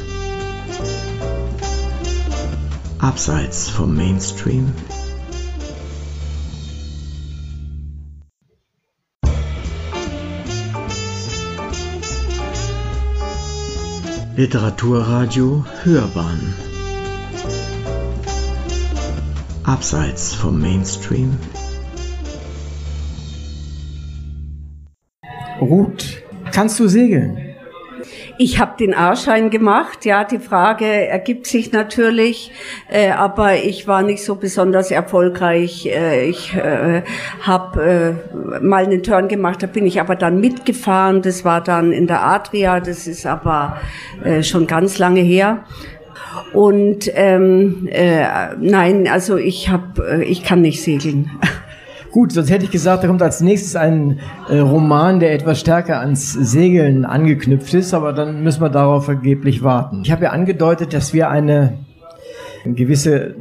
[2.98, 4.72] Abseits vom Mainstream.
[14.34, 16.54] Literaturradio Hörbahn.
[19.64, 21.36] Abseits vom Mainstream.
[25.60, 27.47] Ruth, kannst du segeln?
[28.40, 32.52] Ich habe den A-Schein gemacht, ja, die Frage ergibt sich natürlich,
[32.88, 35.86] äh, aber ich war nicht so besonders erfolgreich.
[35.86, 37.02] Äh, ich äh,
[37.42, 41.92] habe äh, mal einen Turn gemacht, da bin ich aber dann mitgefahren, das war dann
[41.92, 43.80] in der Adria, das ist aber
[44.22, 45.64] äh, schon ganz lange her.
[46.52, 51.30] Und ähm, äh, nein, also ich habe, äh, ich kann nicht segeln.
[52.12, 54.18] Gut, sonst hätte ich gesagt, da kommt als nächstes ein
[54.48, 59.62] äh, Roman, der etwas stärker ans Segeln angeknüpft ist, aber dann müssen wir darauf vergeblich
[59.62, 60.02] warten.
[60.04, 61.74] Ich habe ja angedeutet, dass wir eine
[62.64, 63.34] gewisse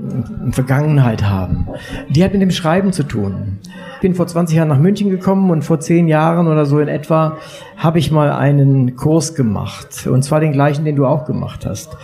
[0.52, 1.68] Vergangenheit haben.
[2.10, 3.60] Die hat mit dem Schreiben zu tun.
[3.96, 6.88] Ich bin vor 20 Jahren nach München gekommen und vor 10 Jahren oder so in
[6.88, 7.38] etwa
[7.78, 10.08] habe ich mal einen Kurs gemacht.
[10.08, 11.98] Und zwar den gleichen, den du auch gemacht hast.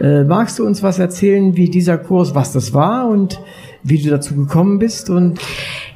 [0.00, 3.40] Äh, magst du uns was erzählen, wie dieser Kurs, was das war und
[3.82, 5.40] wie du dazu gekommen bist und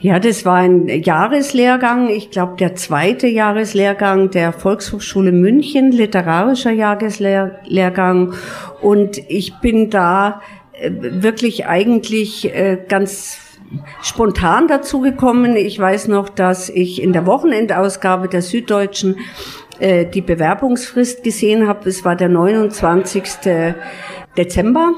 [0.01, 8.35] ja, das war ein Jahreslehrgang, ich glaube der zweite Jahreslehrgang der Volkshochschule München, literarischer Jahreslehrgang
[8.83, 13.38] und ich bin da äh, wirklich eigentlich äh, ganz
[14.03, 15.57] spontan dazu gekommen.
[15.57, 19.16] Ich weiß noch, dass ich in der Wochenendausgabe der Süddeutschen
[19.79, 21.88] äh, die Bewerbungsfrist gesehen habe.
[21.88, 23.25] Es war der 29.
[24.37, 24.92] Dezember.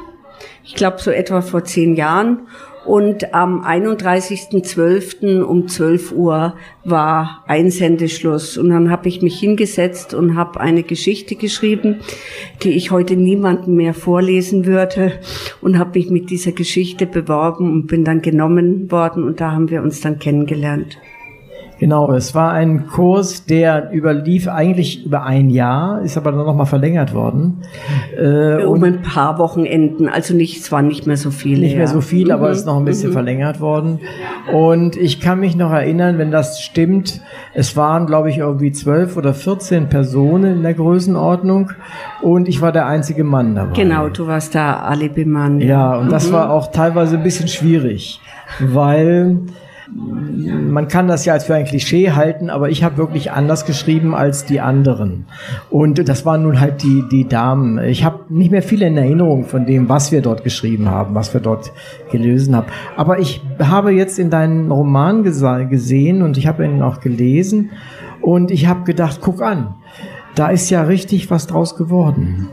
[0.65, 2.47] Ich glaube so etwa vor zehn Jahren.
[2.89, 5.43] Und am 31.12.
[5.43, 8.57] um 12 Uhr war Einsendeschluss.
[8.57, 12.01] Und dann habe ich mich hingesetzt und habe eine Geschichte geschrieben,
[12.63, 15.13] die ich heute niemandem mehr vorlesen würde.
[15.61, 19.23] Und habe mich mit dieser Geschichte beworben und bin dann genommen worden.
[19.23, 20.97] Und da haben wir uns dann kennengelernt.
[21.79, 26.67] Genau, es war ein Kurs, der überlief eigentlich über ein Jahr, ist aber dann nochmal
[26.67, 27.63] verlängert worden.
[28.19, 31.61] Äh, um ein paar Wochenenden, also nicht, es waren nicht mehr so viele.
[31.61, 32.33] Nicht mehr so viel, mhm.
[32.33, 33.15] aber es ist noch ein bisschen mhm.
[33.15, 34.01] verlängert worden.
[34.53, 37.21] Und ich kann mich noch erinnern, wenn das stimmt,
[37.55, 41.71] es waren, glaube ich, irgendwie zwölf oder vierzehn Personen in der Größenordnung
[42.23, 43.75] und ich war der einzige Mann dabei.
[43.75, 45.61] Genau, du warst der Alibi-Mann.
[45.61, 46.33] Ja, und das mhm.
[46.33, 48.21] war auch teilweise ein bisschen schwierig,
[48.59, 49.39] weil
[49.95, 54.15] man kann das ja als für ein Klischee halten, aber ich habe wirklich anders geschrieben
[54.15, 55.27] als die anderen.
[55.71, 57.79] Und das waren nun halt die, die Damen.
[57.79, 61.33] Ich habe nicht mehr viel in Erinnerung von dem, was wir dort geschrieben haben, was
[61.33, 61.73] wir dort
[62.11, 62.67] gelesen haben.
[62.97, 67.71] Aber ich habe jetzt in deinen Roman gesehen und ich habe ihn auch gelesen
[68.21, 69.75] und ich habe gedacht, guck an,
[70.39, 72.49] da ist ja richtig was draus geworden.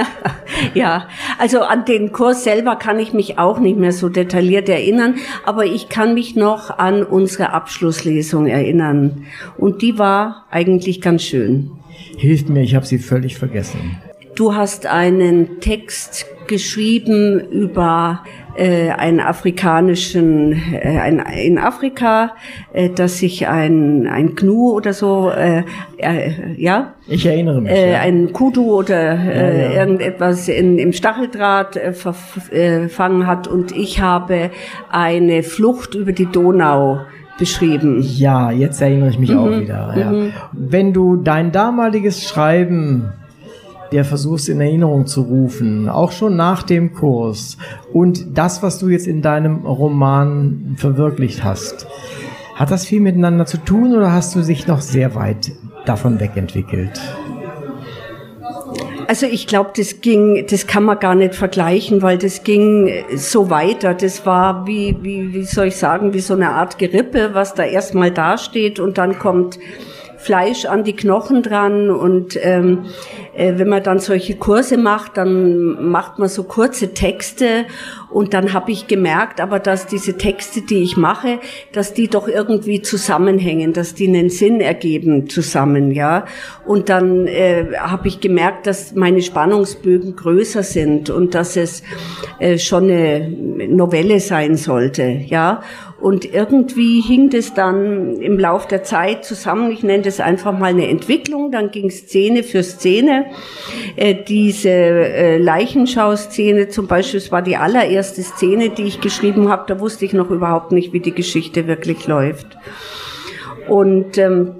[0.74, 1.06] ja,
[1.38, 5.64] also an den Kurs selber kann ich mich auch nicht mehr so detailliert erinnern, aber
[5.64, 9.26] ich kann mich noch an unsere Abschlusslesung erinnern.
[9.56, 11.70] Und die war eigentlich ganz schön.
[12.16, 13.96] Hilft mir, ich habe sie völlig vergessen.
[14.34, 18.24] Du hast einen Text geschrieben über
[18.56, 22.34] äh, einen afrikanischen, äh, ein, in Afrika,
[22.72, 25.64] äh, dass sich ein, ein Gnu oder so, äh,
[25.96, 26.94] äh, ja?
[27.06, 27.72] Ich erinnere mich.
[27.72, 28.00] Äh, ja.
[28.00, 29.80] Ein Kudu oder äh, ja, ja.
[29.80, 34.50] irgendetwas in, im Stacheldraht äh, verfangen hat und ich habe
[34.90, 37.00] eine Flucht über die Donau
[37.38, 38.00] beschrieben.
[38.00, 39.38] Ja, jetzt erinnere ich mich mhm.
[39.38, 39.94] auch wieder.
[39.96, 40.12] Ja.
[40.12, 40.32] Mhm.
[40.52, 43.12] Wenn du dein damaliges Schreiben
[43.92, 47.56] der versuchst in Erinnerung zu rufen, auch schon nach dem Kurs
[47.92, 51.86] und das, was du jetzt in deinem Roman verwirklicht hast.
[52.54, 55.52] Hat das viel miteinander zu tun oder hast du dich noch sehr weit
[55.86, 57.00] davon wegentwickelt?
[59.06, 63.50] Also ich glaube, das ging, das kann man gar nicht vergleichen, weil das ging so
[63.50, 63.94] weiter.
[63.94, 67.64] Das war wie, wie, wie soll ich sagen, wie so eine Art Gerippe, was da
[67.64, 69.58] erstmal dasteht und dann kommt
[70.24, 72.86] Fleisch an die Knochen dran und ähm,
[73.34, 77.66] äh, wenn man dann solche Kurse macht, dann macht man so kurze Texte
[78.10, 81.40] und dann habe ich gemerkt, aber dass diese Texte, die ich mache,
[81.72, 86.24] dass die doch irgendwie zusammenhängen, dass die einen Sinn ergeben zusammen, ja.
[86.64, 91.82] Und dann äh, habe ich gemerkt, dass meine Spannungsbögen größer sind und dass es
[92.38, 93.28] äh, schon eine
[93.68, 95.62] Novelle sein sollte, ja.
[96.04, 99.70] Und irgendwie hing das dann im Lauf der Zeit zusammen.
[99.70, 101.50] Ich nenne das einfach mal eine Entwicklung.
[101.50, 103.24] Dann ging Szene für Szene.
[103.96, 109.64] Äh, diese äh, Leichenschau-Szene zum Beispiel, es war die allererste Szene, die ich geschrieben habe.
[109.66, 112.48] Da wusste ich noch überhaupt nicht, wie die Geschichte wirklich läuft.
[113.66, 114.56] Und ähm,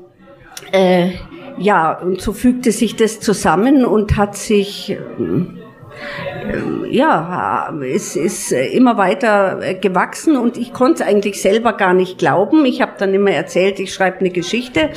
[0.72, 1.10] äh,
[1.58, 4.96] ja, und so fügte sich das zusammen und hat sich
[6.90, 12.64] ja, es ist immer weiter gewachsen und ich konnte es eigentlich selber gar nicht glauben.
[12.64, 14.90] Ich habe dann immer erzählt, ich schreibe eine Geschichte,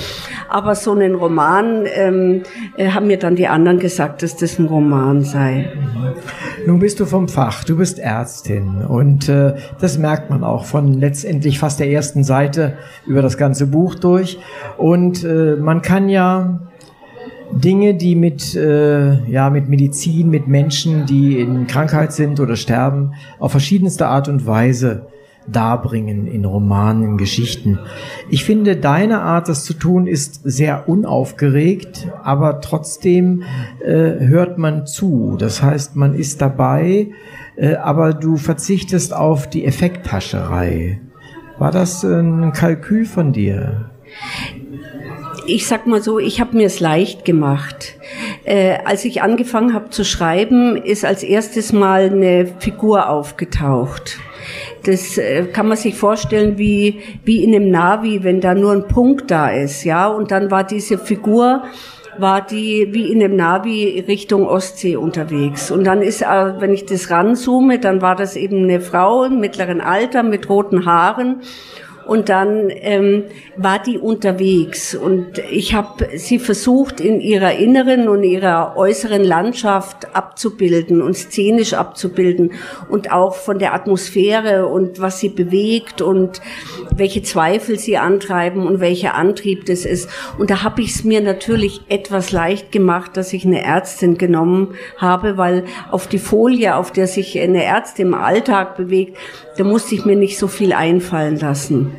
[0.49, 2.43] aber so einen Roman ähm,
[2.77, 5.71] äh, haben mir dann die anderen gesagt, dass das ein Roman sei.
[6.65, 10.93] Nun bist du vom Fach, du bist Ärztin und äh, das merkt man auch von
[10.93, 14.39] letztendlich fast der ersten Seite über das ganze Buch durch
[14.77, 16.59] und äh, man kann ja
[17.51, 23.13] Dinge, die mit, äh, ja, mit Medizin, mit Menschen, die in Krankheit sind oder sterben,
[23.39, 25.07] auf verschiedenste Art und Weise
[25.47, 27.79] darbringen in Romanen, in Geschichten.
[28.29, 33.43] Ich finde, deine Art, das zu tun, ist sehr unaufgeregt, aber trotzdem
[33.79, 35.37] äh, hört man zu.
[35.39, 37.11] Das heißt, man ist dabei,
[37.55, 40.99] äh, aber du verzichtest auf die Effekthascherei.
[41.57, 43.89] War das ein Kalkül von dir?
[45.47, 47.95] Ich sag mal so, ich habe mir es leicht gemacht.
[48.43, 54.17] Äh, als ich angefangen habe zu schreiben, ist als erstes mal eine Figur aufgetaucht.
[54.83, 58.87] Das äh, kann man sich vorstellen wie, wie in einem Navi, wenn da nur ein
[58.87, 60.07] Punkt da ist, ja.
[60.07, 61.63] Und dann war diese Figur,
[62.17, 65.71] war die wie in einem Navi Richtung Ostsee unterwegs.
[65.71, 69.39] Und dann ist, äh, wenn ich das ranzoome, dann war das eben eine Frau im
[69.39, 71.41] mittleren Alter mit roten Haaren
[72.07, 73.25] und dann ähm,
[73.57, 80.15] war die unterwegs und ich habe sie versucht in ihrer inneren und ihrer äußeren Landschaft
[80.15, 82.53] abzubilden und szenisch abzubilden
[82.89, 86.41] und auch von der Atmosphäre und was sie bewegt und
[86.95, 90.09] welche Zweifel sie antreiben und welcher Antrieb das ist.
[90.37, 94.75] Und da habe ich es mir natürlich etwas leicht gemacht, dass ich eine Ärztin genommen
[94.97, 99.17] habe, weil auf die Folie, auf der sich eine Ärztin im Alltag bewegt,
[99.57, 101.96] da musste ich mir nicht so viel einfallen lassen.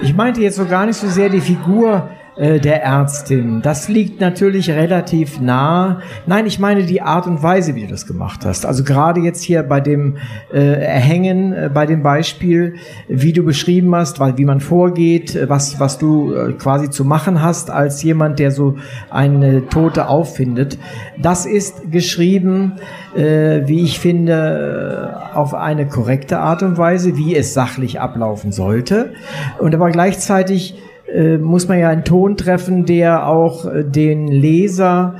[0.00, 3.60] Ich meinte jetzt so gar nicht so sehr die Figur der Ärztin.
[3.60, 6.00] Das liegt natürlich relativ nah.
[6.26, 8.64] Nein, ich meine die Art und Weise, wie du das gemacht hast.
[8.64, 10.16] Also gerade jetzt hier bei dem
[10.52, 12.76] äh, Erhängen, äh, bei dem Beispiel,
[13.08, 17.04] wie du beschrieben hast, weil wie man vorgeht, äh, was was du äh, quasi zu
[17.04, 18.76] machen hast als jemand, der so
[19.10, 20.78] eine Tote auffindet.
[21.18, 22.76] Das ist geschrieben,
[23.14, 29.12] äh, wie ich finde, auf eine korrekte Art und Weise, wie es sachlich ablaufen sollte.
[29.58, 30.76] Und aber gleichzeitig
[31.12, 35.16] äh, muss man ja einen Ton treffen, der auch äh, den Leser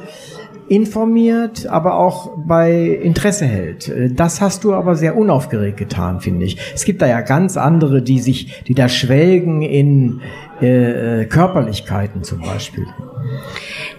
[0.68, 3.88] informiert, aber auch bei Interesse hält.
[3.88, 6.56] Äh, das hast du aber sehr unaufgeregt getan, finde ich.
[6.74, 10.20] Es gibt da ja ganz andere, die sich, die da schwelgen in
[10.62, 12.86] äh, Körperlichkeiten zum Beispiel.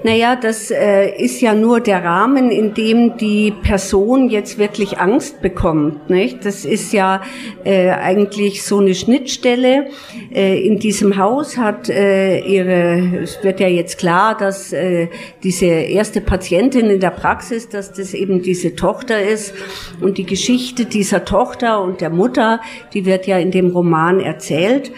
[0.03, 5.41] Naja, das äh, ist ja nur der Rahmen, in dem die Person jetzt wirklich Angst
[5.41, 6.09] bekommt.
[6.09, 6.45] Nicht?
[6.45, 7.22] Das ist ja
[7.64, 9.88] äh, eigentlich so eine Schnittstelle.
[10.34, 15.07] Äh, in diesem Haus hat äh, ihre, es wird ja jetzt klar, dass äh,
[15.41, 19.53] diese erste Patientin in der Praxis, dass das eben diese Tochter ist.
[20.01, 22.59] Und die Geschichte dieser Tochter und der Mutter,
[22.93, 24.91] die wird ja in dem Roman erzählt.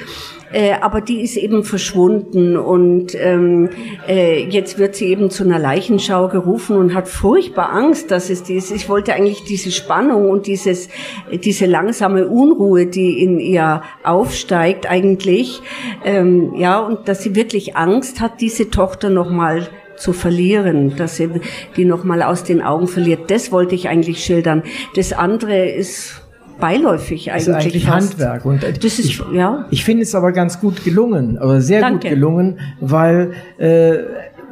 [0.52, 3.70] Äh, aber die ist eben verschwunden und ähm,
[4.08, 8.44] äh, jetzt wird sie eben zu einer Leichenschau gerufen und hat furchtbar Angst, dass es
[8.44, 8.72] die ist.
[8.72, 10.90] Ich wollte eigentlich diese Spannung und dieses,
[11.32, 15.62] diese langsame Unruhe, die in ihr aufsteigt eigentlich,
[16.04, 19.68] ähm, ja, und dass sie wirklich Angst hat, diese Tochter nochmal
[19.98, 21.30] zu verlieren, dass sie
[21.78, 23.32] die nochmal aus den Augen verliert.
[23.32, 24.64] Das wollte ich eigentlich schildern.
[24.96, 26.25] Das andere ist
[26.60, 27.46] beiläufig eigentlich.
[27.46, 28.12] Das ist eigentlich fast.
[28.12, 28.46] Handwerk.
[28.46, 29.66] Und das ist, ich, ja.
[29.72, 32.10] ich finde es aber ganz gut gelungen, aber sehr Danke.
[32.10, 33.98] gut gelungen, weil äh,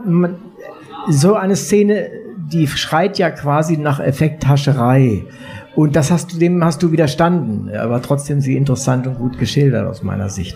[0.06, 0.36] man,
[1.10, 2.10] so eine Szene,
[2.52, 5.24] die schreit ja quasi nach Effekthascherei.
[5.76, 9.88] Und das hast du, dem hast du widerstanden, aber trotzdem sie interessant und gut geschildert
[9.88, 10.56] aus meiner Sicht.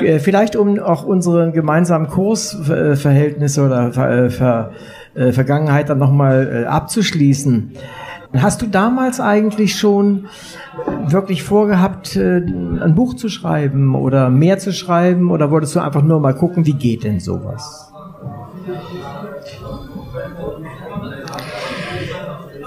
[0.00, 4.70] Äh, vielleicht um auch unsere gemeinsamen Kursverhältnisse oder ver, ver,
[5.14, 7.72] äh, Vergangenheit dann nochmal äh, abzuschließen.
[8.32, 10.26] Hast du damals eigentlich schon
[11.08, 16.02] wirklich vorgehabt, äh, ein Buch zu schreiben oder mehr zu schreiben oder wolltest du einfach
[16.02, 17.92] nur mal gucken, wie geht denn sowas?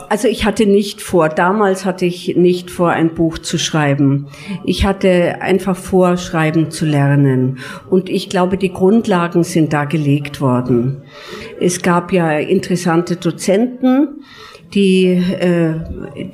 [0.10, 4.28] Also ich hatte nicht vor, damals hatte ich nicht vor, ein Buch zu schreiben.
[4.66, 7.60] Ich hatte einfach vor, schreiben zu lernen.
[7.92, 11.04] Und ich glaube, die Grundlagen sind da gelegt worden.
[11.60, 14.24] Es gab ja interessante Dozenten,
[14.74, 15.76] die, äh,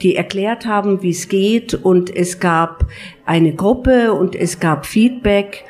[0.02, 1.74] die erklärt haben, wie es geht.
[1.74, 2.86] Und es gab
[3.26, 5.66] eine Gruppe und es gab Feedback.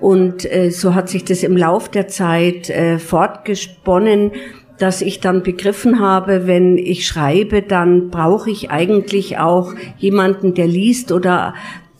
[0.00, 4.32] Und äh, so hat sich das im Lauf der Zeit äh, fortgesponnen
[4.76, 10.66] dass ich dann begriffen habe, wenn ich schreibe, dann brauche ich eigentlich auch jemanden, der
[10.66, 11.54] liest oder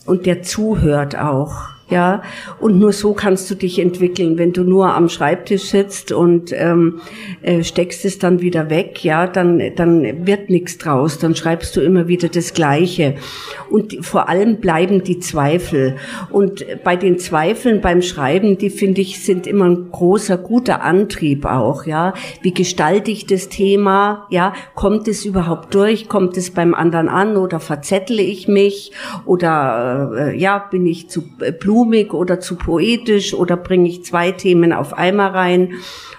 [0.05, 2.23] und der zuhört auch ja.
[2.59, 4.37] Und nur so kannst du dich entwickeln.
[4.37, 7.01] Wenn du nur am Schreibtisch sitzt und ähm,
[7.41, 11.19] äh, steckst es dann wieder weg, ja, dann dann wird nichts draus.
[11.19, 13.15] Dann schreibst du immer wieder das Gleiche.
[13.69, 15.97] Und vor allem bleiben die Zweifel.
[16.31, 21.45] Und bei den Zweifeln beim Schreiben, die finde ich sind immer ein großer guter Antrieb
[21.45, 22.13] auch, ja.
[22.41, 24.25] Wie gestalte ich das Thema?
[24.29, 26.07] Ja, kommt es überhaupt durch?
[26.07, 28.91] Kommt es beim anderen an oder verzettle ich mich?
[29.25, 34.31] Oder äh, ja, bin ich zu äh, blumig oder zu poetisch oder bringe ich zwei
[34.31, 35.73] Themen auf einmal rein?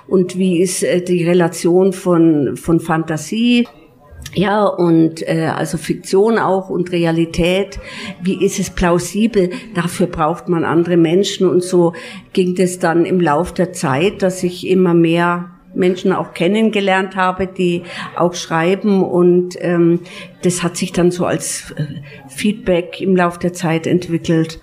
[0.07, 3.67] Und wie ist äh, die Relation von, von Fantasie?
[4.35, 7.79] Ja, und äh, also Fiktion auch und Realität,
[8.23, 9.51] wie ist es plausibel?
[9.75, 11.95] Dafür braucht man andere Menschen und so
[12.35, 17.47] ging das dann im Lauf der Zeit, dass ich immer mehr Menschen auch kennengelernt habe,
[17.47, 17.83] die
[18.17, 20.01] auch schreiben und ähm,
[20.43, 21.85] das hat sich dann so als äh,
[22.29, 24.61] Feedback im Lauf der Zeit entwickelt.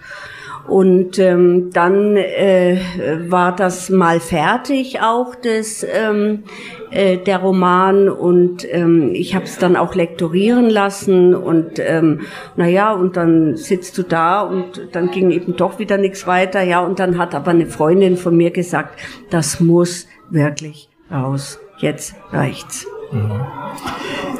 [0.67, 2.79] Und ähm, dann äh,
[3.27, 6.43] war das mal fertig auch das ähm,
[6.89, 8.07] äh, der Roman.
[8.07, 11.35] Und ähm, ich habe es dann auch lektorieren lassen.
[11.35, 12.21] Und ähm,
[12.55, 14.41] naja und dann sitzt du da.
[14.41, 16.79] Und dann ging eben doch wieder nichts weiter ja.
[16.79, 18.99] Und dann hat aber eine Freundin von mir gesagt,
[19.29, 22.87] das muss wirklich raus, jetzt reicht's.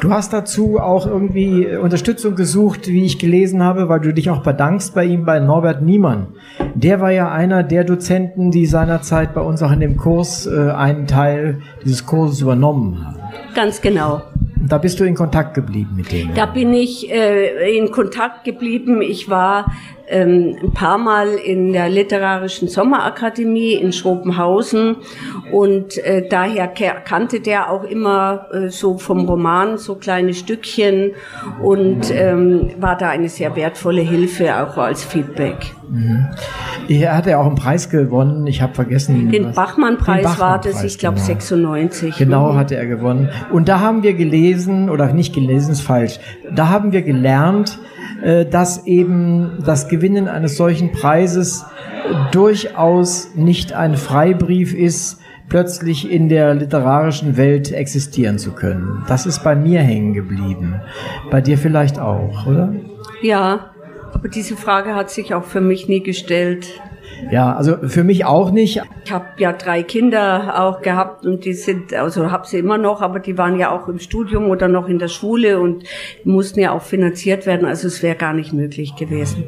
[0.00, 4.42] Du hast dazu auch irgendwie Unterstützung gesucht, wie ich gelesen habe, weil du dich auch
[4.42, 6.28] bedankst bei ihm, bei Norbert Niemann.
[6.74, 10.70] Der war ja einer der Dozenten, die seinerzeit bei uns auch in dem Kurs äh,
[10.70, 13.16] einen Teil dieses Kurses übernommen haben.
[13.54, 14.22] Ganz genau.
[14.66, 16.34] Da bist du in Kontakt geblieben mit dem.
[16.34, 19.02] Da bin ich äh, in Kontakt geblieben.
[19.02, 19.66] Ich war
[20.08, 24.96] ähm, ein paar Mal in der Literarischen Sommerakademie in Schrobenhausen
[25.52, 31.12] und äh, daher kannte der auch immer äh, so vom Roman so kleine Stückchen
[31.62, 35.74] und ähm, war da eine sehr wertvolle Hilfe auch als Feedback.
[35.90, 36.26] Mhm.
[36.88, 38.46] Er hat ja auch einen Preis gewonnen.
[38.46, 39.30] Ich habe vergessen.
[39.30, 41.26] Den Bachmann-Preis Bachmann war das, ich glaube genau.
[41.26, 42.16] 96.
[42.16, 42.56] Genau mhm.
[42.56, 43.30] hatte er gewonnen.
[43.50, 46.18] Und da haben wir gelesen, oder nicht gelesen, ist falsch.
[46.54, 47.78] Da haben wir gelernt,
[48.50, 51.64] dass eben das Gewinnen eines solchen Preises
[52.32, 59.04] durchaus nicht ein Freibrief ist, plötzlich in der literarischen Welt existieren zu können.
[59.08, 60.80] Das ist bei mir hängen geblieben.
[61.30, 62.74] Bei dir vielleicht auch, oder?
[63.22, 63.70] Ja,
[64.12, 66.80] aber diese Frage hat sich auch für mich nie gestellt.
[67.30, 68.82] Ja, also für mich auch nicht.
[69.04, 73.00] Ich habe ja drei Kinder auch gehabt und die sind, also habe sie immer noch,
[73.02, 75.84] aber die waren ja auch im Studium oder noch in der Schule und
[76.24, 77.66] mussten ja auch finanziert werden.
[77.66, 79.44] Also es wäre gar nicht möglich gewesen.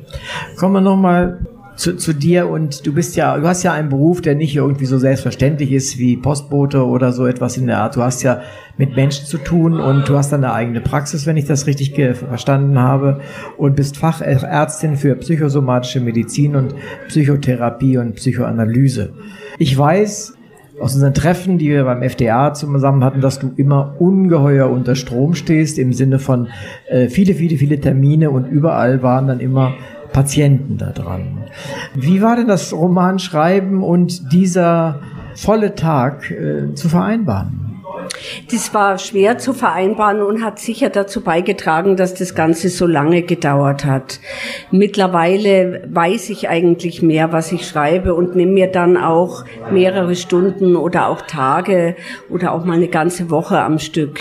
[0.59, 1.41] Kommen wir nochmal
[1.77, 4.87] zu, zu dir und du bist ja, du hast ja einen Beruf, der nicht irgendwie
[4.87, 7.97] so selbstverständlich ist wie Postbote oder so etwas in der Art.
[7.97, 8.41] Du hast ja
[8.79, 12.79] mit Menschen zu tun und du hast eine eigene Praxis, wenn ich das richtig verstanden
[12.79, 13.21] habe,
[13.57, 16.75] und bist Fachärztin für psychosomatische Medizin und
[17.09, 19.13] Psychotherapie und Psychoanalyse.
[19.59, 20.35] Ich weiß,
[20.79, 25.35] aus unseren Treffen, die wir beim FDA zusammen hatten, dass du immer ungeheuer unter Strom
[25.35, 26.49] stehst, im Sinne von
[26.89, 29.75] äh, viele, viele, viele Termine und überall waren dann immer
[30.17, 31.45] Patienten da dran.
[31.95, 35.01] Wie war denn das Romanschreiben und dieser
[35.35, 37.66] volle Tag äh, zu vereinbaren?
[38.51, 43.23] Das war schwer zu vereinbaren und hat sicher dazu beigetragen, dass das Ganze so lange
[43.23, 44.21] gedauert hat.
[44.71, 50.77] Mittlerweile weiß ich eigentlich mehr, was ich schreibe und nehme mir dann auch mehrere Stunden
[50.77, 51.97] oder auch Tage
[52.31, 54.21] oder auch mal eine ganze Woche am Stück.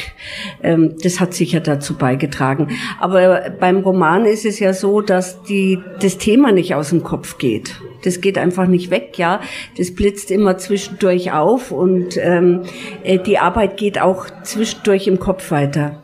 [0.64, 2.70] Ähm, das hat sicher dazu beigetragen.
[3.00, 7.38] Aber beim Roman ist es ja so, dass die, das Thema nicht aus dem Kopf
[7.38, 7.76] geht.
[8.06, 9.42] Das geht einfach nicht weg, ja.
[9.78, 12.62] Das blitzt immer zwischendurch auf und ähm,
[13.04, 16.04] äh, die Arbeit geht auch zwischendurch im Kopf weiter.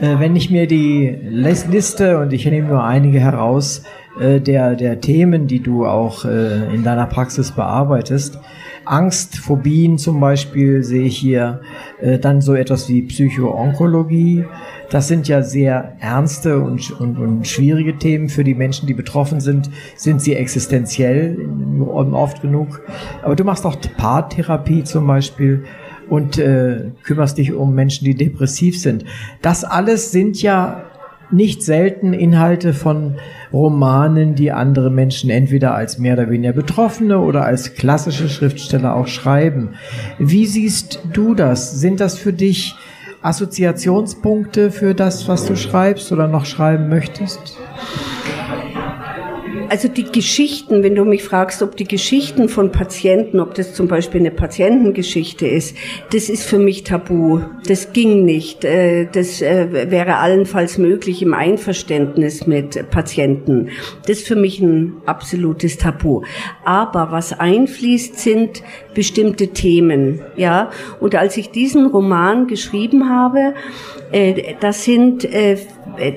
[0.00, 3.84] Äh, wenn ich mir die Liste, und ich nehme nur einige heraus,
[4.20, 8.38] äh, der, der Themen, die du auch in deiner Praxis bearbeitest.
[8.86, 11.60] Angst, Phobien zum Beispiel sehe ich hier,
[12.00, 14.44] äh, dann so etwas wie Psychoonkologie.
[14.90, 19.40] Das sind ja sehr ernste und, und, und schwierige Themen für die Menschen, die betroffen
[19.40, 19.70] sind.
[19.96, 21.36] Sind sie existenziell
[22.12, 22.82] oft genug?
[23.22, 25.64] Aber du machst auch Paartherapie zum Beispiel
[26.08, 29.04] und äh, kümmerst dich um Menschen, die depressiv sind.
[29.42, 30.84] Das alles sind ja
[31.30, 33.16] nicht selten Inhalte von
[33.52, 39.06] Romanen, die andere Menschen entweder als mehr oder weniger Betroffene oder als klassische Schriftsteller auch
[39.06, 39.70] schreiben.
[40.18, 41.80] Wie siehst du das?
[41.80, 42.74] Sind das für dich
[43.22, 47.58] Assoziationspunkte für das, was du schreibst oder noch schreiben möchtest?
[49.68, 53.88] Also die Geschichten, wenn du mich fragst, ob die Geschichten von Patienten, ob das zum
[53.88, 55.76] Beispiel eine Patientengeschichte ist,
[56.12, 57.40] das ist für mich tabu.
[57.66, 58.64] Das ging nicht.
[58.64, 63.70] Äh, das äh, wäre allenfalls möglich im Einverständnis mit Patienten.
[64.06, 66.22] Das ist für mich ein absolutes Tabu.
[66.64, 68.62] Aber was einfließt, sind
[68.94, 70.70] bestimmte Themen, ja.
[71.00, 73.54] Und als ich diesen Roman geschrieben habe,
[74.12, 75.28] äh, das sind,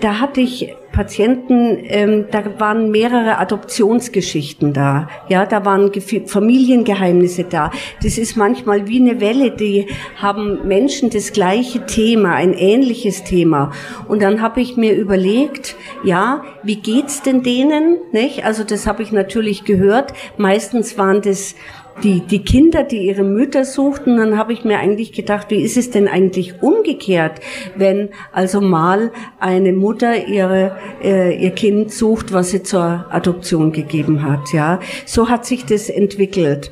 [0.02, 5.08] da hatte ich Patienten, ähm, da waren mehrere Adoptionsgeschichten da.
[5.30, 5.89] Ja, da waren
[6.26, 7.72] Familiengeheimnisse da.
[8.04, 9.88] Das ist manchmal wie eine Welle, die
[10.18, 13.72] haben Menschen das gleiche Thema, ein ähnliches Thema.
[14.10, 17.95] Und dann habe ich mir überlegt, ja, wie geht's denn denen?
[18.12, 18.43] Nicht?
[18.43, 20.12] Also das habe ich natürlich gehört.
[20.36, 21.56] Meistens waren das
[22.04, 25.78] die, die Kinder, die ihre Mütter suchten, dann habe ich mir eigentlich gedacht, wie ist
[25.78, 27.39] es denn eigentlich umgekehrt,
[27.76, 34.24] wenn also mal eine Mutter ihre, äh, ihr Kind sucht, was sie zur Adoption gegeben
[34.24, 34.80] hat, ja.
[35.06, 36.72] So hat sich das entwickelt.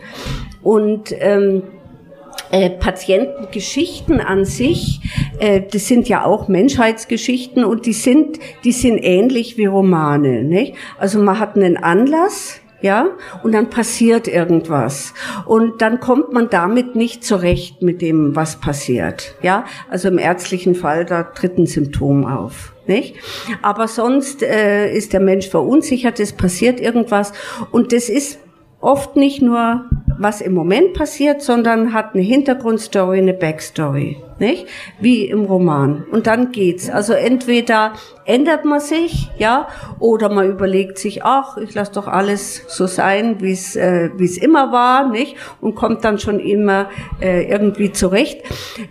[0.61, 1.63] Und, ähm,
[2.51, 5.01] äh, Patientengeschichten an sich,
[5.39, 10.43] äh, das sind ja auch Menschheitsgeschichten und die sind, die sind ähnlich wie Romane.
[10.43, 10.75] Nicht?
[10.97, 13.09] Also man hat einen Anlass, ja,
[13.43, 15.13] und dann passiert irgendwas.
[15.45, 19.65] Und dann kommt man damit nicht zurecht mit dem, was passiert, ja.
[19.89, 23.15] Also im ärztlichen Fall, da tritt ein Symptom auf, nicht?
[23.61, 27.33] Aber sonst äh, ist der Mensch verunsichert, es passiert irgendwas
[27.71, 28.39] und das ist
[28.79, 29.85] oft nicht nur,
[30.17, 34.67] was im Moment passiert, sondern hat eine Hintergrundstory, eine Backstory, nicht?
[34.99, 36.05] Wie im Roman.
[36.11, 36.89] Und dann geht's.
[36.89, 37.93] Also entweder
[38.27, 39.67] ändert man sich, ja,
[39.99, 44.25] oder man überlegt sich, ach, ich lasse doch alles so sein, wie es äh, wie
[44.25, 46.89] es immer war, nicht, und kommt dann schon immer
[47.21, 48.41] äh, irgendwie zurecht.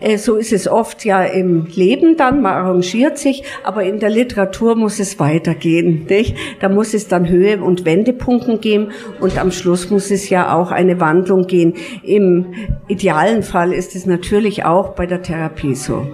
[0.00, 4.10] Äh, so ist es oft ja im Leben dann, man arrangiert sich, aber in der
[4.10, 6.34] Literatur muss es weitergehen, nicht?
[6.60, 8.88] Da muss es dann Höhe und Wendepunkten geben
[9.20, 11.74] und am Schluss muss es ja auch eine Wandlung gehen.
[12.02, 12.46] Im
[12.88, 16.06] idealen Fall ist es natürlich auch bei der Therapie so.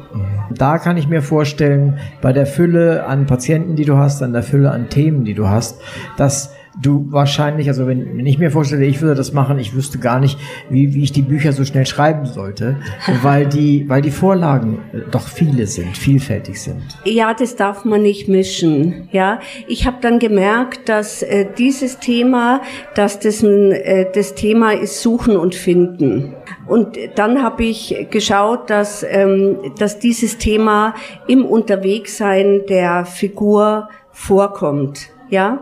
[0.51, 4.43] Da kann ich mir vorstellen, bei der Fülle an Patienten, die du hast, an der
[4.43, 5.81] Fülle an Themen, die du hast,
[6.17, 9.99] dass du wahrscheinlich, also wenn, wenn ich mir vorstelle, ich würde das machen, ich wüsste
[9.99, 10.39] gar nicht,
[10.71, 12.77] wie, wie ich die Bücher so schnell schreiben sollte,
[13.23, 16.83] weil die, weil die Vorlagen äh, doch viele sind, vielfältig sind.
[17.05, 19.09] Ja, das darf man nicht mischen.
[19.13, 22.63] Ja, ich habe dann gemerkt, dass äh, dieses Thema,
[22.95, 26.35] dass das äh, das Thema ist Suchen und Finden.
[26.67, 30.95] Und dann habe ich geschaut, dass, ähm, dass dieses Thema
[31.27, 35.12] im Unterwegssein der Figur vorkommt.
[35.33, 35.61] Ja,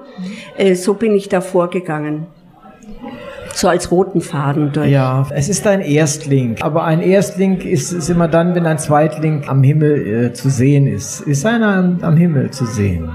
[0.56, 2.26] äh, so bin ich da vorgegangen.
[3.54, 4.90] So als roten Faden durch.
[4.90, 6.56] Ja, es ist ein Erstling.
[6.60, 10.88] Aber ein Erstling ist, ist immer dann, wenn ein Zweitling am Himmel äh, zu sehen
[10.88, 11.20] ist.
[11.20, 13.08] Ist einer am, am Himmel zu sehen?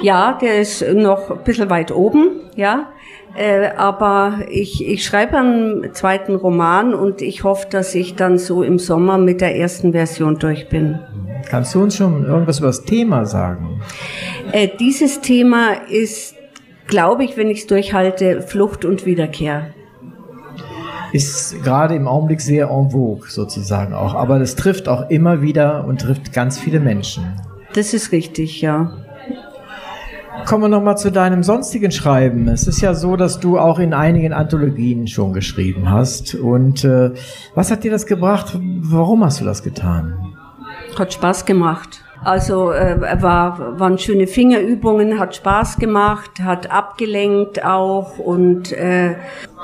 [0.00, 2.92] Ja, der ist noch ein bisschen weit oben, ja.
[3.34, 8.62] Äh, aber ich, ich schreibe einen zweiten Roman und ich hoffe, dass ich dann so
[8.62, 10.98] im Sommer mit der ersten Version durch bin.
[11.48, 13.80] Kannst du uns schon irgendwas über das Thema sagen?
[14.52, 16.34] Äh, dieses Thema ist,
[16.86, 19.68] glaube ich, wenn ich es durchhalte, Flucht und Wiederkehr.
[21.12, 24.14] Ist gerade im Augenblick sehr en vogue sozusagen auch.
[24.14, 27.24] Aber das trifft auch immer wieder und trifft ganz viele Menschen.
[27.74, 29.01] Das ist richtig, ja.
[30.46, 32.48] Kommen wir nochmal zu deinem sonstigen Schreiben.
[32.48, 36.34] Es ist ja so, dass du auch in einigen Anthologien schon geschrieben hast.
[36.34, 37.12] Und äh,
[37.54, 38.58] was hat dir das gebracht?
[38.60, 40.34] Warum hast du das getan?
[40.98, 42.02] Hat Spaß gemacht.
[42.24, 49.16] Also äh, war, waren schöne Fingerübungen, hat Spaß gemacht, hat abgelenkt auch und äh,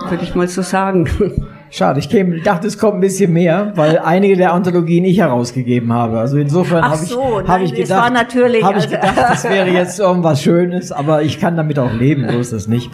[0.09, 1.09] würde ich mal so sagen.
[1.71, 5.93] Schade, ich käme, dachte, es kommt ein bisschen mehr, weil einige der Anthologien ich herausgegeben
[5.93, 6.19] habe.
[6.19, 9.45] Also insofern habe ich, so, hab ich gedacht, war natürlich, habe ich also- gedacht, das
[9.45, 12.91] wäre jetzt irgendwas Schönes, aber ich kann damit auch leben, so ist es nicht.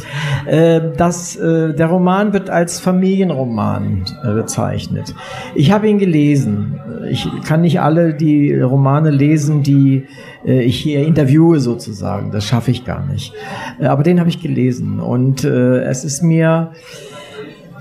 [0.47, 5.14] Äh, das, äh, der Roman wird als Familienroman äh, bezeichnet.
[5.55, 6.81] Ich habe ihn gelesen.
[7.11, 10.07] Ich kann nicht alle die Romane lesen, die
[10.45, 12.33] äh, ich hier interviewe sozusagen.
[12.33, 13.35] Das schaffe ich gar nicht.
[13.79, 16.72] Äh, aber den habe ich gelesen und es ist mir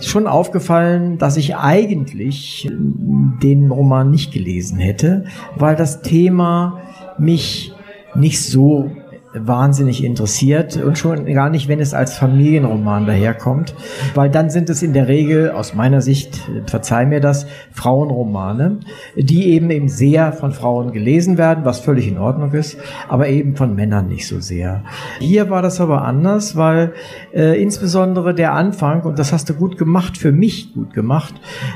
[0.08, 5.26] schon aufgefallen, dass ich eigentlich den Roman nicht gelesen hätte,
[5.56, 6.82] weil das Thema
[7.18, 7.74] mich
[8.16, 8.92] nicht so
[9.34, 13.76] wahnsinnig interessiert und schon gar nicht, wenn es als Familienroman daherkommt,
[14.14, 18.80] weil dann sind es in der Regel, aus meiner Sicht, verzeih mir das, Frauenromane,
[19.16, 22.78] die eben eben sehr von Frauen gelesen werden, was völlig in Ordnung ist,
[23.10, 24.84] aber eben von Männern nicht so sehr.
[25.20, 26.94] Hier war das aber anders, weil
[27.34, 31.34] äh, insbesondere der Anfang, und das hast du gut gemacht, für mich gut gemacht,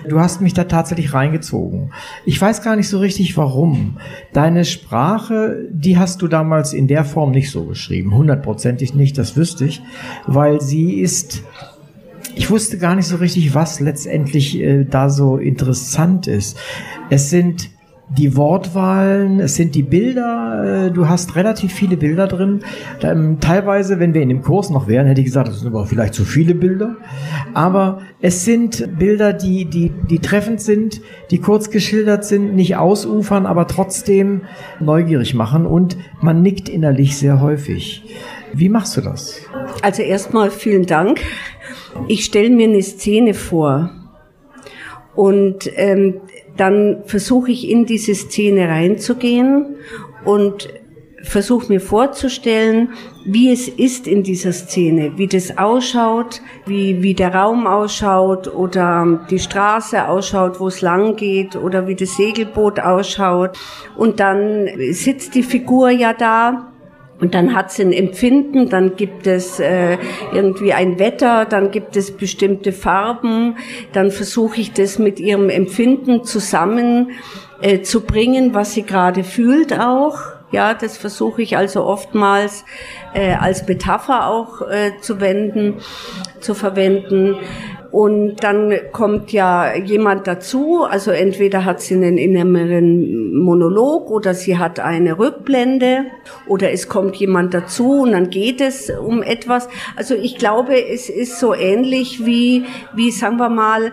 [0.07, 1.91] du hast mich da tatsächlich reingezogen.
[2.25, 3.97] Ich weiß gar nicht so richtig warum.
[4.33, 9.35] Deine Sprache, die hast du damals in der Form nicht so geschrieben, hundertprozentig nicht, das
[9.35, 9.81] wüsste ich,
[10.25, 11.43] weil sie ist
[12.35, 16.55] ich wusste gar nicht so richtig, was letztendlich äh, da so interessant ist.
[17.09, 17.71] Es sind
[18.09, 22.61] die Wortwahlen, es sind die Bilder, äh, du hast relativ viele Bilder drin.
[23.01, 25.85] Ähm, teilweise, wenn wir in dem Kurs noch wären, hätte ich gesagt, das sind aber
[25.85, 26.95] vielleicht zu viele Bilder.
[27.53, 31.01] Aber es sind Bilder, die, die, die treffend sind,
[31.31, 34.41] die kurz geschildert sind, nicht ausufern, aber trotzdem
[34.79, 38.03] neugierig machen und man nickt innerlich sehr häufig.
[38.53, 39.41] Wie machst du das?
[39.81, 41.19] Also erstmal vielen Dank.
[42.07, 43.91] Ich stelle mir eine Szene vor
[45.15, 46.21] und ähm,
[46.57, 49.75] dann versuche ich in diese Szene reinzugehen
[50.25, 50.67] und
[51.23, 52.89] versuche mir vorzustellen,
[53.25, 59.25] wie es ist in dieser Szene, wie das ausschaut, wie, wie der Raum ausschaut oder
[59.29, 63.57] die Straße ausschaut, wo es lang geht oder wie das Segelboot ausschaut.
[63.97, 66.71] Und dann sitzt die Figur ja da
[67.19, 69.97] und dann hat sie ein Empfinden, dann gibt es äh,
[70.33, 73.57] irgendwie ein Wetter, dann gibt es bestimmte Farben,
[73.93, 77.11] dann versuche ich das mit ihrem Empfinden zusammen
[77.61, 80.19] äh, zu bringen, was sie gerade fühlt auch.
[80.51, 82.63] Ja, das versuche ich also oftmals
[83.13, 85.81] äh, als Metapher auch äh, zu wenden,
[86.39, 87.35] zu verwenden.
[87.97, 94.59] Und dann kommt ja jemand dazu, also entweder hat sie einen inneren Monolog oder sie
[94.59, 96.05] hat eine Rückblende
[96.45, 99.67] oder es kommt jemand dazu und dann geht es um etwas.
[99.95, 103.91] Also ich glaube, es ist so ähnlich wie, wie sagen wir mal,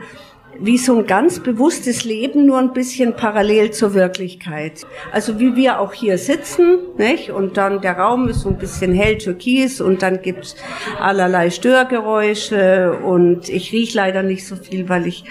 [0.60, 4.86] wie so ein ganz bewusstes Leben, nur ein bisschen parallel zur Wirklichkeit.
[5.12, 7.30] Also wie wir auch hier sitzen, nicht?
[7.30, 10.56] Und dann der Raum ist so ein bisschen hell türkis und dann gibt's
[11.00, 15.24] allerlei Störgeräusche und ich riech leider nicht so viel, weil ich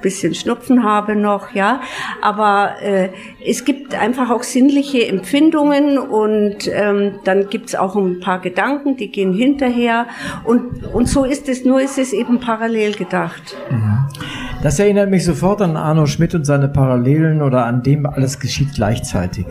[0.00, 1.80] bisschen Schnupfen habe noch, ja.
[2.22, 3.10] Aber äh,
[3.44, 9.10] es gibt einfach auch sinnliche Empfindungen und ähm, dann gibt's auch ein paar Gedanken, die
[9.10, 10.06] gehen hinterher
[10.44, 13.56] und, und so ist es, nur ist es eben parallel gedacht.
[14.62, 18.74] Das erinnert mich sofort an Arno Schmidt und seine Parallelen oder an dem alles geschieht
[18.74, 19.46] gleichzeitig.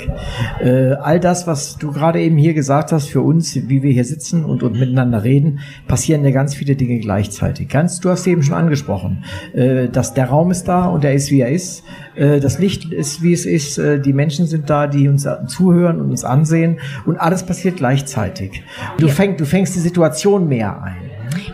[0.62, 4.06] Äh, all das, was du gerade eben hier gesagt hast, für uns, wie wir hier
[4.06, 7.70] sitzen und, und miteinander reden, passieren ja ganz viele Dinge gleichzeitig.
[7.70, 11.32] Ganz, du hast eben schon angesprochen, äh, dass der Raum ist da und er ist,
[11.32, 11.84] wie er ist.
[12.14, 13.80] Äh, das Licht ist, wie es ist.
[13.80, 18.62] Äh, die Menschen sind da, die uns zuhören und uns ansehen und alles passiert gleichzeitig.
[19.00, 20.98] Du, fängst, du fängst die Situation mehr ein.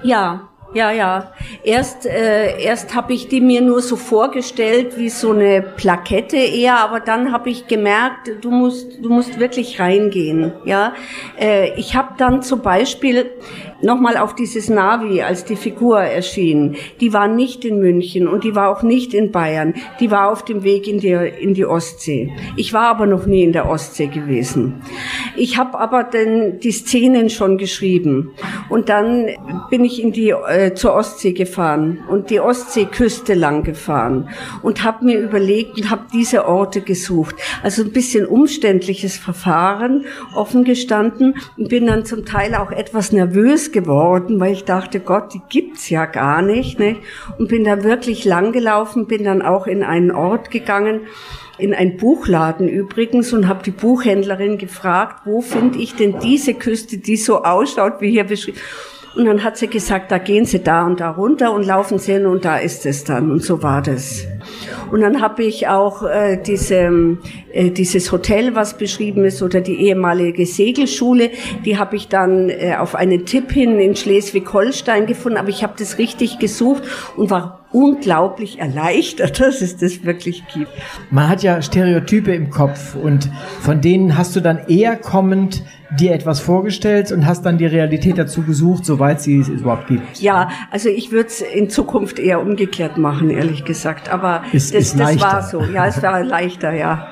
[0.03, 1.31] Ja, ja, ja.
[1.63, 6.79] Erst, äh, erst habe ich die mir nur so vorgestellt wie so eine Plakette eher,
[6.79, 10.51] aber dann habe ich gemerkt, du musst, du musst wirklich reingehen.
[10.65, 10.93] Ja,
[11.39, 13.31] äh, ich habe dann zum Beispiel
[13.81, 16.75] nochmal auf dieses Navi, als die Figur erschien.
[16.99, 19.73] Die war nicht in München und die war auch nicht in Bayern.
[19.99, 22.31] Die war auf dem Weg in die in die Ostsee.
[22.55, 24.81] Ich war aber noch nie in der Ostsee gewesen.
[25.35, 28.31] Ich habe aber den, die Szenen schon geschrieben
[28.69, 29.27] und dann
[29.69, 34.29] bin ich in die äh, zur Ostsee gefahren und die Ostseeküste lang gefahren
[34.61, 37.35] und habe mir überlegt und habe diese Orte gesucht.
[37.63, 43.64] Also ein bisschen umständliches Verfahren, offen gestanden und bin dann zum Teil auch etwas nervös
[43.71, 47.01] geworden, weil ich dachte, Gott, die gibt's ja gar nicht, nicht?
[47.37, 51.01] Und bin da wirklich lang gelaufen, bin dann auch in einen Ort gegangen,
[51.57, 56.97] in einen Buchladen übrigens und habe die Buchhändlerin gefragt, wo finde ich denn diese Küste,
[56.97, 58.57] die so ausschaut, wie hier beschrieben.
[59.15, 62.13] Und dann hat sie gesagt, da gehen Sie da und da runter und laufen Sie
[62.13, 63.31] hin und da ist es dann.
[63.31, 64.27] Und so war das.
[64.91, 67.17] Und dann habe ich auch äh, diese,
[67.53, 71.31] äh, dieses Hotel, was beschrieben ist, oder die ehemalige Segelschule,
[71.63, 75.37] die habe ich dann äh, auf einen Tipp hin in Schleswig-Holstein gefunden.
[75.37, 76.83] Aber ich habe das richtig gesucht
[77.15, 80.71] und war unglaublich erleichtert, dass es das wirklich gibt.
[81.09, 83.29] Man hat ja Stereotype im Kopf und
[83.61, 88.17] von denen hast du dann eher kommend dir etwas vorgestellt und hast dann die Realität
[88.17, 90.19] dazu gesucht, soweit sie es überhaupt gibt.
[90.19, 94.09] Ja, also ich würde es in Zukunft eher umgekehrt machen, ehrlich gesagt.
[94.11, 95.61] Aber Ist- das, ist das war so.
[95.63, 97.07] Ja, es war leichter, ja.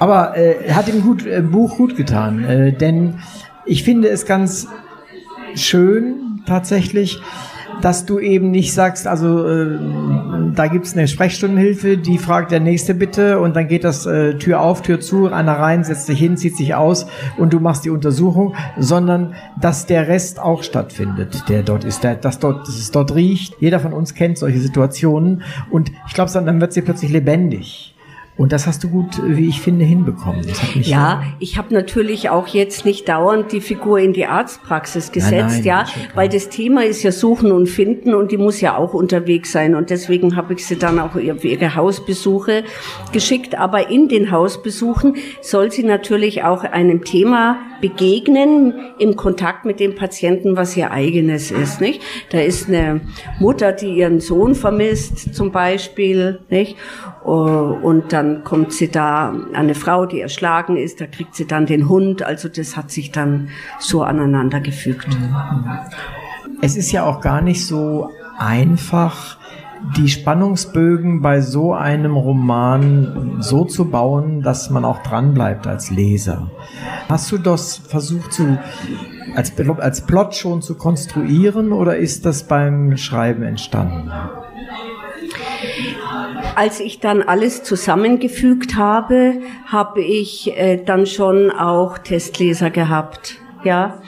[0.00, 3.20] Aber äh, hat dem gut, äh, Buch gut getan, äh, denn
[3.64, 4.66] ich finde es ganz
[5.54, 7.20] schön tatsächlich,
[7.80, 9.78] dass du eben nicht sagst, also äh,
[10.54, 14.60] da gibt's eine Sprechstundenhilfe, die fragt der Nächste bitte und dann geht das äh, Tür
[14.60, 17.06] auf, Tür zu, einer rein, setzt sich hin, zieht sich aus
[17.36, 22.16] und du machst die Untersuchung, sondern dass der Rest auch stattfindet, der dort ist, der,
[22.16, 23.56] dass, dort, dass es dort riecht.
[23.60, 27.89] Jeder von uns kennt solche Situationen und ich glaube, dann wird sie plötzlich lebendig.
[28.40, 30.46] Und das hast du gut, wie ich finde, hinbekommen.
[30.80, 35.64] Ja, ich habe natürlich auch jetzt nicht dauernd die Figur in die Arztpraxis gesetzt, nein,
[35.64, 36.14] ja, schon klar.
[36.14, 39.74] weil das Thema ist ja Suchen und Finden und die muss ja auch unterwegs sein
[39.74, 42.64] und deswegen habe ich sie dann auch für ihre Hausbesuche
[43.12, 43.58] geschickt.
[43.58, 49.94] Aber in den Hausbesuchen soll sie natürlich auch einem Thema begegnen im Kontakt mit dem
[49.94, 52.00] Patienten, was ihr eigenes ist, nicht?
[52.30, 53.02] Da ist eine
[53.38, 56.76] Mutter, die ihren Sohn vermisst, zum Beispiel, nicht?
[57.24, 61.66] Oh, Und dann kommt sie da, eine Frau, die erschlagen ist, da kriegt sie dann
[61.66, 62.22] den Hund.
[62.22, 63.48] Also das hat sich dann
[63.78, 65.08] so aneinander gefügt.
[66.62, 69.38] Es ist ja auch gar nicht so einfach,
[69.96, 75.90] die Spannungsbögen bei so einem Roman so zu bauen, dass man auch dran bleibt als
[75.90, 76.50] Leser.
[77.08, 78.58] Hast du das versucht zu
[79.34, 84.10] als, als Plot schon zu konstruieren oder ist das beim Schreiben entstanden?
[86.56, 94.02] Als ich dann alles zusammengefügt habe, habe ich äh, dann schon auch Testleser gehabt, ja.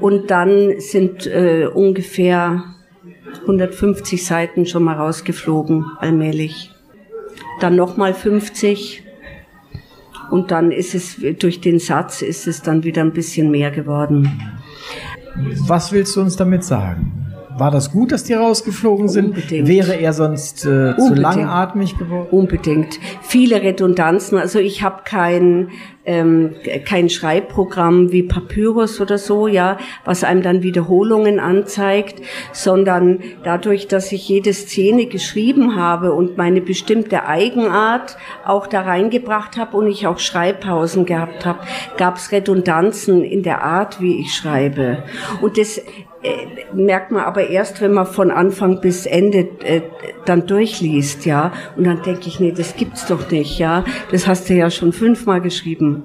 [0.00, 2.64] Und dann sind äh, ungefähr
[3.42, 6.70] 150 Seiten schon mal rausgeflogen, allmählich.
[7.60, 9.02] Dann nochmal 50.
[10.30, 14.40] Und dann ist es, durch den Satz ist es dann wieder ein bisschen mehr geworden.
[15.66, 17.23] Was willst du uns damit sagen?
[17.56, 19.28] War das gut, dass die rausgeflogen sind?
[19.28, 19.68] Unbedingt.
[19.68, 22.26] Wäre er sonst äh, zu langatmig geworden?
[22.30, 22.98] Unbedingt.
[23.22, 24.38] Viele Redundanzen.
[24.38, 25.70] Also ich habe kein,
[26.04, 33.86] ähm, kein Schreibprogramm wie Papyrus oder so, ja, was einem dann Wiederholungen anzeigt, sondern dadurch,
[33.86, 39.86] dass ich jede Szene geschrieben habe und meine bestimmte Eigenart auch da reingebracht habe und
[39.86, 41.60] ich auch Schreibpausen gehabt habe,
[41.98, 45.04] gab es Redundanzen in der Art, wie ich schreibe.
[45.40, 45.80] Und das
[46.74, 49.82] merkt man aber erst, wenn man von Anfang bis Ende äh,
[50.24, 51.52] dann durchliest, ja.
[51.76, 53.84] Und dann denke ich, nee, das gibt's doch nicht, ja.
[54.10, 56.04] Das hast du ja schon fünfmal geschrieben.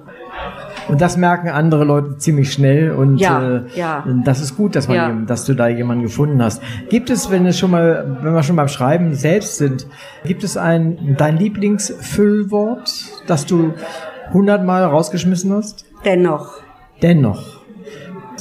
[0.87, 4.03] Und das merken andere Leute ziemlich schnell und Ja, äh, ja.
[4.25, 5.11] das ist gut, dass, man, Ja.
[5.27, 6.63] dass du da jemanden gefunden hast.
[6.89, 9.87] Gibt es, wenn es schon mal, wenn wir schon beim Schreiben selbst sind,
[10.25, 12.91] gibt es ein dein Lieblingsfüllwort,
[13.27, 13.73] das du
[14.33, 15.85] hundertmal rausgeschmissen hast?
[16.05, 16.57] Dennoch.
[17.01, 17.58] Dennoch.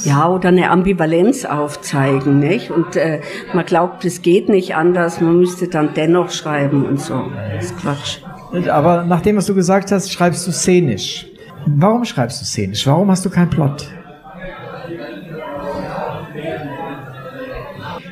[0.05, 2.71] Ja, oder eine Ambivalenz aufzeigen, nicht?
[2.71, 3.21] Und äh,
[3.53, 7.25] man glaubt, es geht nicht anders, man müsste dann dennoch schreiben und so.
[7.55, 8.19] Das ist Quatsch.
[8.69, 11.27] Aber nach dem, was du gesagt hast, schreibst du szenisch.
[11.65, 12.87] Warum schreibst du szenisch?
[12.87, 13.87] Warum hast du keinen Plot?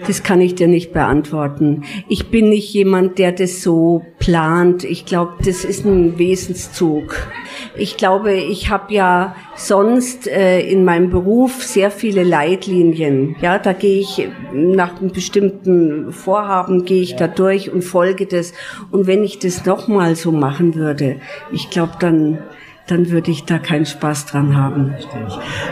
[0.08, 1.84] Das kann ich dir nicht beantworten.
[2.08, 4.86] Ich bin nicht jemand, der das so plant.
[4.86, 7.28] Ich glaube, das ist ein Wesenszug.
[7.76, 13.36] Ich glaube, ich habe ja sonst äh, in meinem Beruf sehr viele Leitlinien.
[13.42, 18.54] Ja, da gehe ich nach einem bestimmten Vorhaben gehe ich da durch und folge das.
[18.92, 21.18] Und wenn ich das nochmal so machen würde,
[21.52, 22.40] ich glaube, dann
[22.88, 24.96] dann würde ich da keinen Spaß dran haben.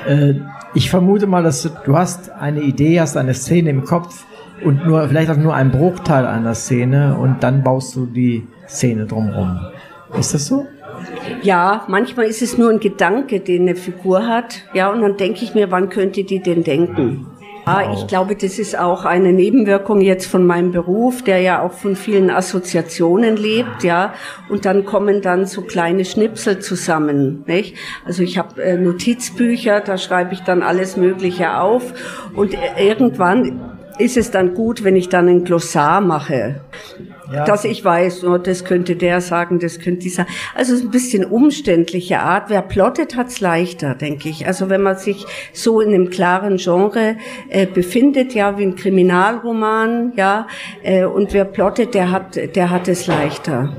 [0.05, 0.33] Äh,
[0.75, 4.25] ich vermute mal, dass du, du hast eine Idee, hast eine Szene im Kopf
[4.63, 9.05] und nur vielleicht auch nur einen Bruchteil einer Szene und dann baust du die Szene
[9.05, 9.59] drumherum.
[10.19, 10.67] Ist das so?
[11.41, 14.63] Ja, manchmal ist es nur ein Gedanke, den eine Figur hat.
[14.73, 17.27] Ja, und dann denke ich mir, wann könnte die denn denken?
[17.65, 21.71] Ja, ich glaube, das ist auch eine Nebenwirkung jetzt von meinem Beruf, der ja auch
[21.71, 24.13] von vielen Assoziationen lebt, ja.
[24.49, 27.75] Und dann kommen dann so kleine Schnipsel zusammen, nicht?
[28.05, 31.93] Also ich habe äh, Notizbücher, da schreibe ich dann alles Mögliche auf.
[32.35, 36.61] Und äh, irgendwann ist es dann gut, wenn ich dann ein Glossar mache.
[37.31, 37.43] Ja.
[37.45, 40.25] Dass ich weiß, oh, das könnte der sagen, das könnte dieser.
[40.53, 42.49] Also es ist ein bisschen umständliche Art.
[42.49, 44.45] Wer plottet, hat's leichter, denke ich.
[44.45, 47.15] Also wenn man sich so in einem klaren Genre
[47.49, 50.47] äh, befindet, ja, wie ein Kriminalroman, ja,
[50.83, 53.75] äh, und wer plottet, der hat, der hat es leichter.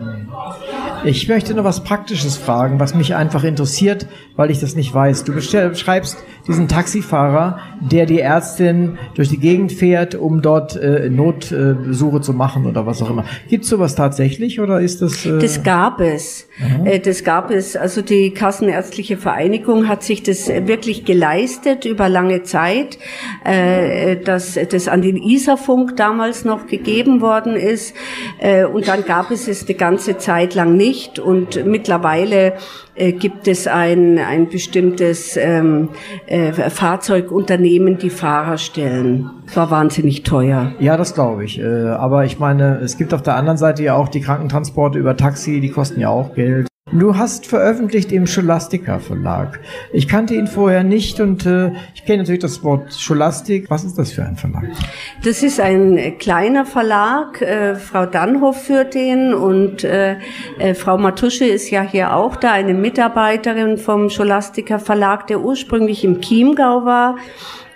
[1.04, 5.24] Ich möchte noch was Praktisches fragen, was mich einfach interessiert, weil ich das nicht weiß.
[5.24, 11.10] Du bestell- schreibst diesen Taxifahrer, der die Ärztin durch die Gegend fährt, um dort äh,
[11.10, 13.24] Notsuche zu machen oder was auch immer.
[13.48, 15.26] Gibt es sowas tatsächlich oder ist das?
[15.26, 16.48] Äh das gab es.
[16.84, 17.76] Äh, das gab es.
[17.76, 22.98] Also die Kassenärztliche Vereinigung hat sich das wirklich geleistet über lange Zeit,
[23.44, 27.94] äh, dass das an den Isarfunk damals noch gegeben worden ist.
[28.38, 31.18] Äh, und dann gab es es eine ganze Zeit lang nicht.
[31.18, 32.54] Und mittlerweile
[32.96, 35.90] äh, gibt es ein, ein bestimmtes ähm,
[36.26, 39.30] äh, Fahrzeugunternehmen, die Fahrer stellen.
[39.46, 40.72] Das war wahnsinnig teuer.
[40.78, 41.58] Ja, das glaube ich.
[41.58, 45.16] Äh, aber ich meine, es gibt auf der anderen Seite ja auch die Krankentransporte über
[45.16, 46.66] Taxi, die kosten ja auch Geld.
[46.92, 49.58] Du hast veröffentlicht im Scholastica Verlag.
[49.92, 53.68] Ich kannte ihn vorher nicht und äh, ich kenne natürlich das Wort Scholastik.
[53.68, 54.66] Was ist das für ein Verlag?
[55.24, 57.42] Das ist ein kleiner Verlag.
[57.42, 60.18] Äh, Frau Dannhoff führt den und äh,
[60.60, 66.04] äh, Frau Matusche ist ja hier auch da, eine Mitarbeiterin vom Scholastica Verlag, der ursprünglich
[66.04, 67.16] im Chiemgau war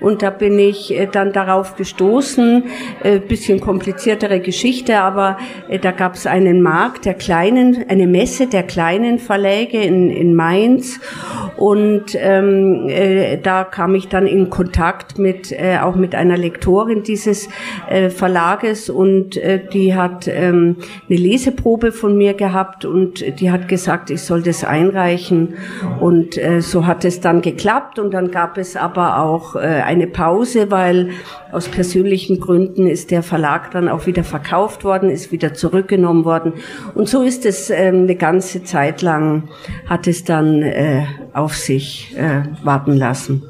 [0.01, 2.65] und da bin ich äh, dann darauf gestoßen,
[3.03, 5.37] äh, bisschen kompliziertere Geschichte, aber
[5.69, 10.35] äh, da gab es einen Markt der kleinen, eine Messe der kleinen Verläge in, in
[10.35, 11.01] Mainz.
[11.57, 17.03] Und ähm, äh, da kam ich dann in Kontakt mit äh, auch mit einer Lektorin
[17.03, 17.49] dieses
[17.89, 18.89] äh, Verlages.
[18.89, 20.77] Und äh, die hat ähm,
[21.09, 22.87] eine Leseprobe von mir gehabt.
[22.87, 25.55] Und die hat gesagt, ich soll das einreichen.
[26.01, 27.99] Und äh, so hat es dann geklappt.
[27.99, 31.11] Und dann gab es aber auch äh, eine Pause, weil
[31.51, 36.53] aus persönlichen Gründen ist der Verlag dann auch wieder verkauft worden, ist wieder zurückgenommen worden.
[36.95, 39.49] Und so ist es ähm, eine ganze Zeit lang,
[39.87, 43.50] hat es dann äh, auf sich äh, warten lassen.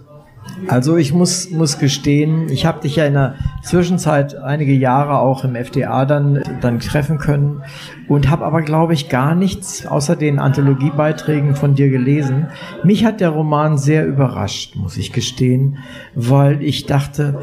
[0.67, 5.45] Also ich muss, muss gestehen, ich habe dich ja in der Zwischenzeit einige Jahre auch
[5.45, 7.63] im FDA dann, dann treffen können
[8.09, 12.49] und habe aber, glaube ich, gar nichts außer den Anthologiebeiträgen von dir gelesen.
[12.85, 15.79] Mich hat der Roman sehr überrascht, muss ich gestehen,
[16.15, 17.41] weil ich dachte,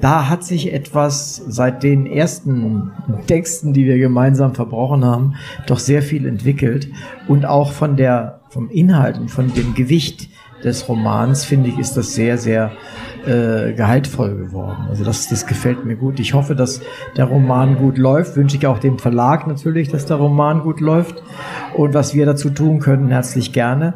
[0.00, 2.92] da hat sich etwas seit den ersten
[3.26, 5.34] Texten, die wir gemeinsam verbrochen haben,
[5.66, 6.88] doch sehr viel entwickelt
[7.28, 10.28] und auch von der, vom Inhalt und von dem Gewicht
[10.64, 12.72] des Romans, finde ich, ist das sehr, sehr
[13.26, 14.86] äh, gehaltvoll geworden.
[14.88, 16.20] Also das, das gefällt mir gut.
[16.20, 16.80] Ich hoffe, dass
[17.16, 18.36] der Roman gut läuft.
[18.36, 21.22] Wünsche ich auch dem Verlag natürlich, dass der Roman gut läuft.
[21.74, 23.94] Und was wir dazu tun können, herzlich gerne.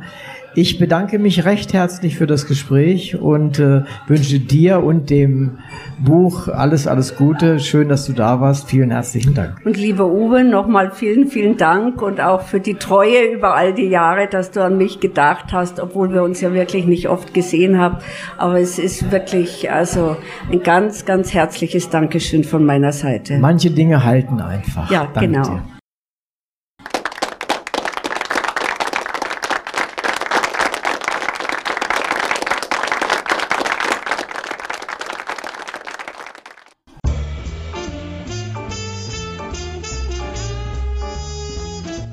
[0.61, 5.59] Ich bedanke mich recht herzlich für das Gespräch und äh, wünsche dir und dem
[6.01, 7.61] Buch alles, alles Gute.
[7.61, 8.69] Schön, dass du da warst.
[8.69, 9.61] Vielen herzlichen Dank.
[9.65, 13.87] Und lieber Uwe, nochmal vielen, vielen Dank und auch für die Treue über all die
[13.87, 17.79] Jahre, dass du an mich gedacht hast, obwohl wir uns ja wirklich nicht oft gesehen
[17.79, 17.99] haben.
[18.37, 20.17] Aber es ist wirklich also
[20.51, 23.39] ein ganz, ganz herzliches Dankeschön von meiner Seite.
[23.39, 24.91] Manche Dinge halten einfach.
[24.91, 25.45] Ja, Danke genau.
[25.45, 25.78] Dir.